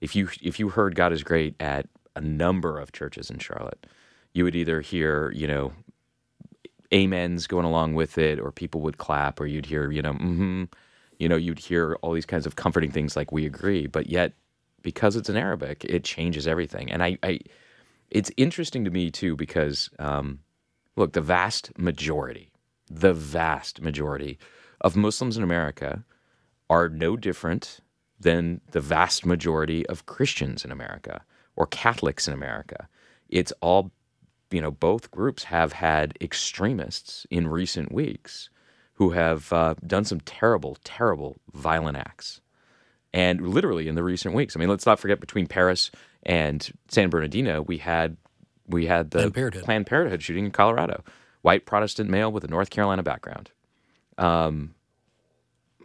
If 0.00 0.14
you 0.14 0.28
if 0.42 0.60
you 0.60 0.68
heard 0.68 0.94
God 0.94 1.12
is 1.12 1.24
great 1.24 1.56
at 1.58 1.88
a 2.14 2.20
number 2.20 2.78
of 2.78 2.92
churches 2.92 3.30
in 3.30 3.38
Charlotte, 3.38 3.86
you 4.34 4.44
would 4.44 4.54
either 4.54 4.80
hear 4.82 5.32
you 5.34 5.46
know 5.48 5.72
amens 6.92 7.46
going 7.46 7.64
along 7.66 7.94
with 7.94 8.18
it, 8.18 8.38
or 8.38 8.52
people 8.52 8.80
would 8.82 8.98
clap, 8.98 9.40
or 9.40 9.46
you'd 9.46 9.66
hear, 9.66 9.90
you 9.90 10.02
know, 10.02 10.12
mm-hmm, 10.12 10.64
you 11.18 11.28
know, 11.28 11.36
you'd 11.36 11.58
hear 11.58 11.96
all 12.02 12.12
these 12.12 12.26
kinds 12.26 12.46
of 12.46 12.56
comforting 12.56 12.90
things 12.90 13.16
like 13.16 13.32
"we 13.32 13.46
agree," 13.46 13.86
but 13.86 14.08
yet 14.08 14.32
because 14.82 15.16
it's 15.16 15.28
in 15.28 15.36
Arabic, 15.36 15.84
it 15.84 16.04
changes 16.04 16.46
everything. 16.46 16.92
And 16.92 17.02
I, 17.02 17.18
I 17.22 17.40
it's 18.10 18.30
interesting 18.36 18.84
to 18.84 18.90
me 18.90 19.10
too 19.10 19.34
because 19.36 19.90
um, 19.98 20.40
look, 20.96 21.12
the 21.12 21.20
vast 21.20 21.76
majority, 21.78 22.50
the 22.90 23.12
vast 23.12 23.80
majority 23.80 24.38
of 24.80 24.96
Muslims 24.96 25.36
in 25.36 25.42
America 25.42 26.04
are 26.68 26.88
no 26.88 27.16
different 27.16 27.80
than 28.18 28.60
the 28.70 28.80
vast 28.80 29.26
majority 29.26 29.86
of 29.86 30.06
Christians 30.06 30.64
in 30.64 30.72
America 30.72 31.22
or 31.54 31.66
Catholics 31.66 32.26
in 32.26 32.34
America. 32.34 32.88
It's 33.28 33.52
all, 33.60 33.90
you 34.50 34.60
know, 34.60 34.70
both 34.70 35.10
groups 35.10 35.44
have 35.44 35.72
had 35.72 36.16
extremists 36.20 37.26
in 37.30 37.48
recent 37.48 37.92
weeks 37.92 38.48
who 38.96 39.10
have 39.10 39.52
uh, 39.52 39.74
done 39.86 40.04
some 40.04 40.20
terrible, 40.20 40.76
terrible, 40.84 41.36
violent 41.54 41.96
acts. 41.96 42.40
And 43.12 43.48
literally 43.48 43.88
in 43.88 43.94
the 43.94 44.02
recent 44.02 44.34
weeks, 44.34 44.56
I 44.56 44.58
mean, 44.60 44.68
let's 44.68 44.84
not 44.84 44.98
forget 44.98 45.20
between 45.20 45.46
Paris 45.46 45.90
and 46.24 46.68
San 46.88 47.08
Bernardino, 47.08 47.62
we 47.62 47.78
had 47.78 48.16
we 48.68 48.86
had 48.86 49.10
the 49.12 49.18
Planned 49.18 49.34
Parenthood. 49.34 49.64
Planned 49.64 49.86
Parenthood 49.86 50.22
shooting 50.22 50.44
in 50.46 50.50
Colorado, 50.50 51.04
white 51.42 51.64
Protestant 51.66 52.10
male 52.10 52.30
with 52.32 52.42
a 52.44 52.48
North 52.48 52.68
Carolina 52.70 53.02
background. 53.02 53.50
Um, 54.18 54.74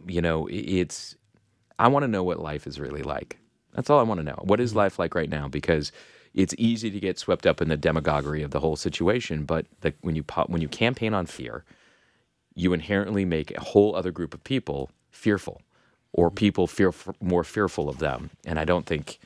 you 0.06 0.20
know, 0.20 0.48
i- 0.48 0.52
it's 0.52 1.16
I 1.78 1.88
want 1.88 2.02
to 2.02 2.08
know 2.08 2.22
what 2.22 2.38
life 2.40 2.66
is 2.66 2.78
really 2.80 3.02
like. 3.02 3.38
That's 3.74 3.88
all 3.88 3.98
I 3.98 4.02
want 4.04 4.18
to 4.20 4.24
know. 4.24 4.38
What 4.42 4.60
is 4.60 4.74
life 4.74 4.98
like 4.98 5.14
right 5.14 5.30
now? 5.30 5.48
Because 5.48 5.90
it's 6.34 6.54
easy 6.58 6.90
to 6.90 7.00
get 7.00 7.18
swept 7.18 7.46
up 7.46 7.60
in 7.60 7.68
the 7.68 7.76
demagoguery 7.76 8.42
of 8.42 8.50
the 8.50 8.60
whole 8.60 8.76
situation, 8.76 9.44
but 9.44 9.66
the, 9.80 9.94
when 10.02 10.14
you 10.16 10.22
pop, 10.22 10.48
when 10.50 10.60
you 10.62 10.68
campaign 10.68 11.14
on 11.14 11.26
fear, 11.26 11.64
you 12.54 12.72
inherently 12.72 13.24
make 13.24 13.56
a 13.56 13.60
whole 13.60 13.94
other 13.96 14.10
group 14.10 14.34
of 14.34 14.42
people 14.44 14.90
fearful, 15.10 15.62
or 16.12 16.30
people 16.30 16.66
fear 16.66 16.92
more 17.20 17.44
fearful 17.44 17.88
of 17.88 17.98
them. 17.98 18.30
And 18.44 18.58
I 18.58 18.64
don't 18.64 18.86
think, 18.86 19.18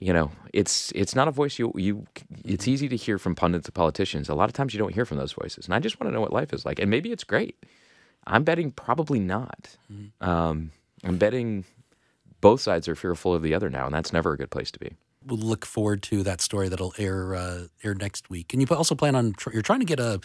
you 0.00 0.12
know, 0.12 0.30
it's 0.52 0.92
it's 0.94 1.14
not 1.14 1.28
a 1.28 1.30
voice 1.30 1.58
you 1.58 1.72
you. 1.76 2.06
It's 2.44 2.66
easy 2.68 2.88
to 2.88 2.96
hear 2.96 3.18
from 3.18 3.34
pundits 3.34 3.66
and 3.66 3.74
politicians. 3.74 4.28
A 4.28 4.34
lot 4.34 4.48
of 4.48 4.54
times 4.54 4.74
you 4.74 4.78
don't 4.78 4.94
hear 4.94 5.04
from 5.04 5.18
those 5.18 5.32
voices, 5.32 5.66
and 5.66 5.74
I 5.74 5.78
just 5.78 6.00
want 6.00 6.10
to 6.10 6.14
know 6.14 6.20
what 6.20 6.32
life 6.32 6.52
is 6.52 6.64
like. 6.64 6.78
And 6.78 6.90
maybe 6.90 7.12
it's 7.12 7.24
great. 7.24 7.56
I'm 8.26 8.44
betting 8.44 8.72
probably 8.72 9.20
not. 9.20 9.76
Um, 10.20 10.72
I'm 11.04 11.16
betting 11.18 11.64
both 12.40 12.60
sides 12.60 12.88
are 12.88 12.94
fearful 12.94 13.34
of 13.34 13.42
the 13.42 13.54
other 13.54 13.70
now, 13.70 13.86
and 13.86 13.94
that's 13.94 14.12
never 14.12 14.32
a 14.32 14.36
good 14.36 14.50
place 14.50 14.70
to 14.70 14.78
be. 14.78 14.92
We'll 15.26 15.38
look 15.38 15.66
forward 15.66 16.02
to 16.04 16.22
that 16.22 16.40
story 16.40 16.68
that'll 16.68 16.94
air 16.98 17.34
uh, 17.34 17.64
air 17.82 17.94
next 17.94 18.30
week. 18.30 18.52
And 18.52 18.62
you 18.62 18.76
also 18.76 18.94
plan 18.94 19.14
on 19.14 19.32
tr- 19.32 19.50
you're 19.52 19.62
trying 19.62 19.80
to 19.80 19.86
get 19.86 20.00
a 20.00 20.20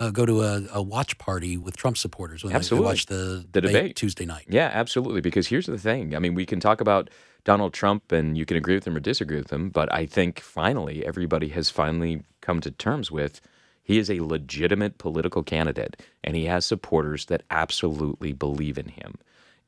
uh, 0.00 0.10
go 0.10 0.26
to 0.26 0.42
a, 0.42 0.62
a 0.72 0.82
watch 0.82 1.16
party 1.18 1.56
with 1.56 1.76
Trump 1.76 1.96
supporters 1.96 2.42
when 2.42 2.52
they- 2.52 2.56
Absolutely. 2.56 2.84
they 2.84 2.90
watch 2.90 3.06
the, 3.06 3.46
The 3.52 3.60
debate. 3.60 3.96
Tuesday 3.96 4.24
night. 4.26 4.46
Yeah, 4.48 4.70
absolutely. 4.72 5.20
Because 5.20 5.46
here's 5.48 5.66
the 5.66 5.78
thing. 5.78 6.14
I 6.14 6.18
mean, 6.18 6.34
we 6.34 6.46
can 6.46 6.60
talk 6.60 6.80
about 6.80 7.10
Donald 7.44 7.72
Trump 7.74 8.10
and 8.10 8.36
you 8.36 8.44
can 8.46 8.56
agree 8.56 8.74
with 8.74 8.86
him 8.86 8.96
or 8.96 9.00
disagree 9.00 9.36
with 9.36 9.52
him, 9.52 9.68
but 9.70 9.92
I 9.92 10.06
think 10.06 10.40
finally 10.40 11.04
everybody 11.06 11.48
has 11.48 11.70
finally 11.70 12.22
come 12.40 12.60
to 12.62 12.70
terms 12.70 13.10
with 13.10 13.40
he 13.82 13.98
is 13.98 14.10
a 14.10 14.20
legitimate 14.20 14.96
political 14.98 15.42
candidate 15.42 16.00
and 16.24 16.34
he 16.36 16.46
has 16.46 16.64
supporters 16.64 17.26
that 17.26 17.42
absolutely 17.50 18.32
believe 18.32 18.78
in 18.78 18.88
him. 18.88 19.14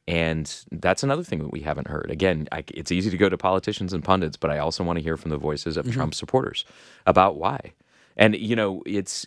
And 0.08 0.50
that's 0.70 1.02
another 1.02 1.24
thing 1.24 1.40
that 1.40 1.50
we 1.52 1.60
haven't 1.60 1.88
heard. 1.88 2.10
Again, 2.10 2.48
I, 2.52 2.64
it's 2.72 2.92
easy 2.92 3.10
to 3.10 3.16
go 3.16 3.28
to 3.28 3.36
politicians 3.36 3.92
and 3.92 4.02
pundits, 4.04 4.36
but 4.36 4.50
I 4.50 4.58
also 4.58 4.84
want 4.84 4.98
to 4.98 5.02
hear 5.02 5.16
from 5.16 5.30
the 5.32 5.36
voices 5.36 5.76
of 5.76 5.90
Trump 5.92 6.14
supporters 6.14 6.64
about 7.06 7.36
why. 7.36 7.72
And 8.16 8.36
you 8.36 8.56
know, 8.56 8.82
it's 8.86 9.26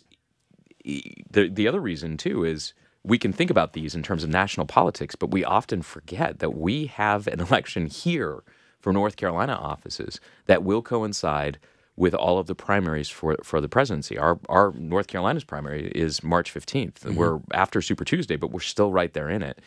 the 0.84 1.48
the 1.48 1.68
other 1.68 1.80
reason 1.80 2.16
too 2.16 2.44
is 2.44 2.74
we 3.02 3.18
can 3.18 3.32
think 3.32 3.50
about 3.50 3.72
these 3.72 3.94
in 3.94 4.02
terms 4.02 4.24
of 4.24 4.30
national 4.30 4.66
politics, 4.66 5.14
but 5.14 5.30
we 5.30 5.44
often 5.44 5.82
forget 5.82 6.38
that 6.38 6.56
we 6.56 6.86
have 6.86 7.26
an 7.26 7.40
election 7.48 7.86
here 7.86 8.42
for 8.80 8.92
North 8.92 9.16
Carolina 9.16 9.54
offices 9.54 10.20
that 10.46 10.62
will 10.62 10.82
coincide 10.82 11.58
with 11.96 12.14
all 12.14 12.38
of 12.38 12.46
the 12.46 12.54
primaries 12.54 13.08
for 13.08 13.36
for 13.42 13.60
the 13.60 13.68
presidency. 13.68 14.16
Our 14.18 14.38
our 14.48 14.72
North 14.72 15.06
Carolina's 15.06 15.44
primary 15.44 15.88
is 15.94 16.22
March 16.22 16.52
15th. 16.52 17.04
We're 17.14 17.40
after 17.52 17.82
Super 17.82 18.04
Tuesday, 18.04 18.36
but 18.36 18.50
we're 18.50 18.60
still 18.60 18.92
right 18.92 19.12
there 19.12 19.28
in 19.28 19.42
it. 19.42 19.60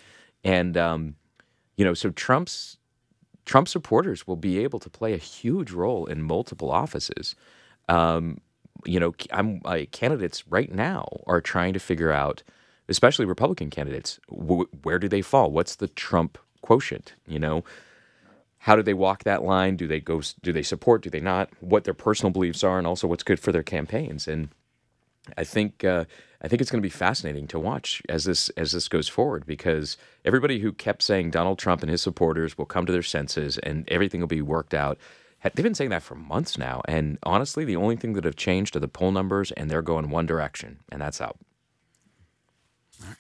And 0.43 0.75
um, 0.77 1.15
you 1.77 1.85
know, 1.85 1.93
so 1.93 2.09
Trump's 2.09 2.77
Trump 3.45 3.67
supporters 3.67 4.25
will 4.25 4.35
be 4.35 4.59
able 4.59 4.79
to 4.79 4.89
play 4.89 5.13
a 5.13 5.17
huge 5.17 5.71
role 5.71 6.05
in 6.05 6.23
multiple 6.23 6.71
offices. 6.71 7.35
Um, 7.89 8.39
you 8.85 8.99
know, 8.99 9.13
I'm 9.31 9.61
uh, 9.65 9.81
candidates 9.91 10.47
right 10.47 10.71
now 10.73 11.07
are 11.27 11.41
trying 11.41 11.73
to 11.73 11.79
figure 11.79 12.11
out, 12.11 12.43
especially 12.89 13.25
Republican 13.25 13.69
candidates, 13.69 14.19
wh- 14.29 14.85
where 14.85 14.99
do 14.99 15.07
they 15.07 15.21
fall? 15.21 15.51
What's 15.51 15.75
the 15.75 15.87
Trump 15.89 16.37
quotient? 16.61 17.13
You 17.27 17.39
know, 17.39 17.63
how 18.59 18.75
do 18.75 18.83
they 18.83 18.93
walk 18.95 19.23
that 19.25 19.43
line? 19.43 19.77
Do 19.77 19.87
they 19.87 19.99
go? 19.99 20.21
Do 20.41 20.53
they 20.53 20.63
support? 20.63 21.03
Do 21.03 21.09
they 21.09 21.21
not? 21.21 21.49
What 21.61 21.85
their 21.85 21.93
personal 21.93 22.31
beliefs 22.31 22.63
are, 22.63 22.77
and 22.77 22.87
also 22.87 23.07
what's 23.07 23.23
good 23.23 23.39
for 23.39 23.51
their 23.51 23.63
campaigns. 23.63 24.27
And 24.27 24.49
I 25.37 25.43
think 25.43 25.83
uh, 25.83 26.05
I 26.41 26.47
think 26.47 26.61
it's 26.61 26.71
going 26.71 26.81
to 26.81 26.85
be 26.85 26.89
fascinating 26.89 27.47
to 27.47 27.59
watch 27.59 28.01
as 28.09 28.25
this 28.25 28.49
as 28.51 28.73
this 28.73 28.87
goes 28.87 29.07
forward 29.09 29.45
because 29.45 29.97
everybody 30.25 30.59
who 30.59 30.73
kept 30.73 31.03
saying 31.03 31.31
Donald 31.31 31.59
Trump 31.59 31.81
and 31.81 31.91
his 31.91 32.01
supporters 32.01 32.57
will 32.57 32.65
come 32.65 32.85
to 32.85 32.91
their 32.93 33.03
senses 33.03 33.57
and 33.59 33.87
everything 33.89 34.19
will 34.21 34.27
be 34.27 34.41
worked 34.41 34.73
out. 34.73 34.97
They've 35.43 35.63
been 35.63 35.75
saying 35.75 35.89
that 35.89 36.03
for 36.03 36.15
months 36.15 36.57
now, 36.57 36.81
and 36.87 37.17
honestly, 37.23 37.65
the 37.65 37.75
only 37.75 37.95
thing 37.97 38.13
that 38.13 38.23
have 38.23 38.35
changed 38.35 38.75
are 38.75 38.79
the 38.79 38.87
poll 38.87 39.11
numbers, 39.11 39.51
and 39.51 39.69
they're 39.69 39.81
going 39.81 40.09
one 40.09 40.25
direction, 40.25 40.79
and 40.91 41.01
that's 41.01 41.19
out. 41.19 41.37
All 43.01 43.07
right. 43.09 43.17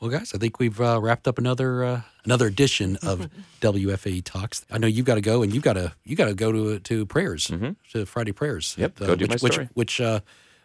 Well, 0.00 0.10
guys, 0.10 0.34
I 0.34 0.38
think 0.38 0.58
we've 0.58 0.80
uh, 0.80 1.00
wrapped 1.00 1.26
up 1.28 1.38
another 1.38 1.84
uh, 1.84 2.00
another 2.24 2.46
edition 2.48 2.96
of 3.02 3.28
WFA 3.60 4.22
Talks. 4.24 4.66
I 4.70 4.78
know 4.78 4.86
you've 4.88 5.06
got 5.06 5.14
to 5.14 5.20
go, 5.20 5.42
and 5.42 5.54
you've 5.54 5.62
got 5.62 5.74
to 5.74 5.92
you 6.04 6.16
got 6.16 6.26
to 6.26 6.34
go 6.34 6.50
to 6.52 6.78
to 6.80 7.06
prayers 7.06 7.50
to 7.92 8.04
Friday 8.06 8.32
prayers. 8.32 8.72
Mm-hmm. 8.72 8.80
Yep, 8.82 9.00
Uh, 9.02 9.06
go 9.06 9.14
do 9.14 9.24
which, 9.24 9.42
my 9.42 9.50
story. 9.50 9.68
which 9.74 10.00
uh, 10.00 10.20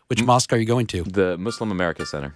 which 0.07 0.23
mosque 0.23 0.51
are 0.51 0.57
you 0.57 0.65
going 0.65 0.87
to? 0.87 1.03
The 1.03 1.37
Muslim 1.37 1.71
America 1.71 2.05
Center. 2.05 2.35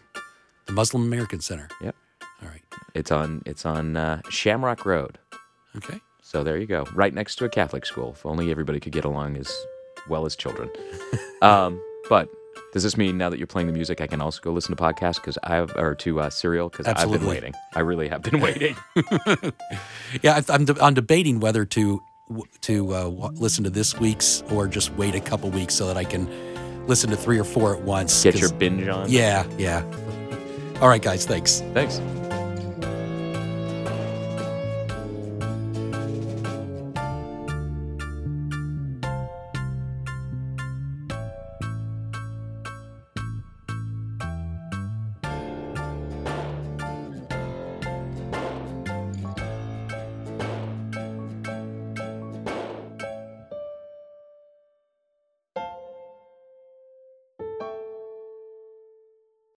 The 0.68 0.74
Muslim 0.74 1.04
American 1.04 1.42
Center. 1.42 1.68
Yep, 1.82 1.96
All 2.42 2.48
right. 2.50 2.62
it's 2.94 3.12
on 3.12 3.42
it's 3.46 3.66
on 3.66 3.98
uh, 3.98 4.22
Shamrock 4.30 4.86
Road. 4.86 5.18
Okay. 5.76 6.00
So 6.26 6.44
there 6.44 6.58
you 6.58 6.66
go, 6.66 6.86
right 6.96 7.14
next 7.14 7.36
to 7.36 7.46
a 7.46 7.50
Catholic 7.50 7.86
school. 7.86 8.14
If 8.14 8.26
only 8.26 8.50
everybody 8.50 8.80
could 8.80 8.92
get 8.92 9.06
along 9.06 9.38
as 9.38 9.56
well 10.10 10.26
as 10.26 10.36
children. 10.36 10.72
um, 11.44 11.80
but 12.10 12.28
does 12.74 12.82
this 12.82 12.98
mean 12.98 13.16
now 13.20 13.30
that 13.30 13.38
you're 13.38 13.46
playing 13.46 13.68
the 13.68 13.74
music, 13.74 14.02
I 14.02 14.08
can 14.08 14.22
also 14.22 14.42
go 14.42 14.52
listen 14.52 14.76
to 14.76 14.82
podcasts 14.82 15.16
because 15.16 15.38
I've 15.44 15.76
or 15.76 15.94
to 15.94 16.22
uh, 16.22 16.30
Serial 16.32 16.70
because 16.70 16.88
I've 16.88 17.12
been 17.12 17.28
waiting. 17.28 17.54
I 17.76 17.82
really 17.82 18.08
have 18.08 18.24
been 18.24 18.42
waiting. 18.42 18.76
Yeah, 20.24 20.42
I'm, 20.50 20.66
de- 20.66 20.84
I'm 20.84 20.96
debating 20.96 21.40
whether 21.40 21.64
to 21.64 22.02
to 22.62 22.96
uh, 22.96 23.08
listen 23.34 23.64
to 23.66 23.70
this 23.70 24.00
week's 24.00 24.42
or 24.50 24.68
just 24.68 24.92
wait 24.94 25.14
a 25.14 25.20
couple 25.20 25.52
weeks 25.52 25.76
so 25.76 25.86
that 25.86 25.96
I 25.96 26.06
can 26.06 26.28
listen 26.88 27.12
to 27.12 27.16
three 27.16 27.38
or 27.38 27.44
four 27.44 27.76
at 27.76 27.84
once. 27.84 28.24
Get 28.24 28.40
your 28.40 28.52
binge 28.52 28.88
on. 28.88 29.12
Yeah, 29.12 29.46
yeah. 29.60 29.84
All 30.82 30.90
right, 30.90 31.02
guys. 31.02 31.26
Thanks. 31.28 31.62
Thanks. 31.76 32.02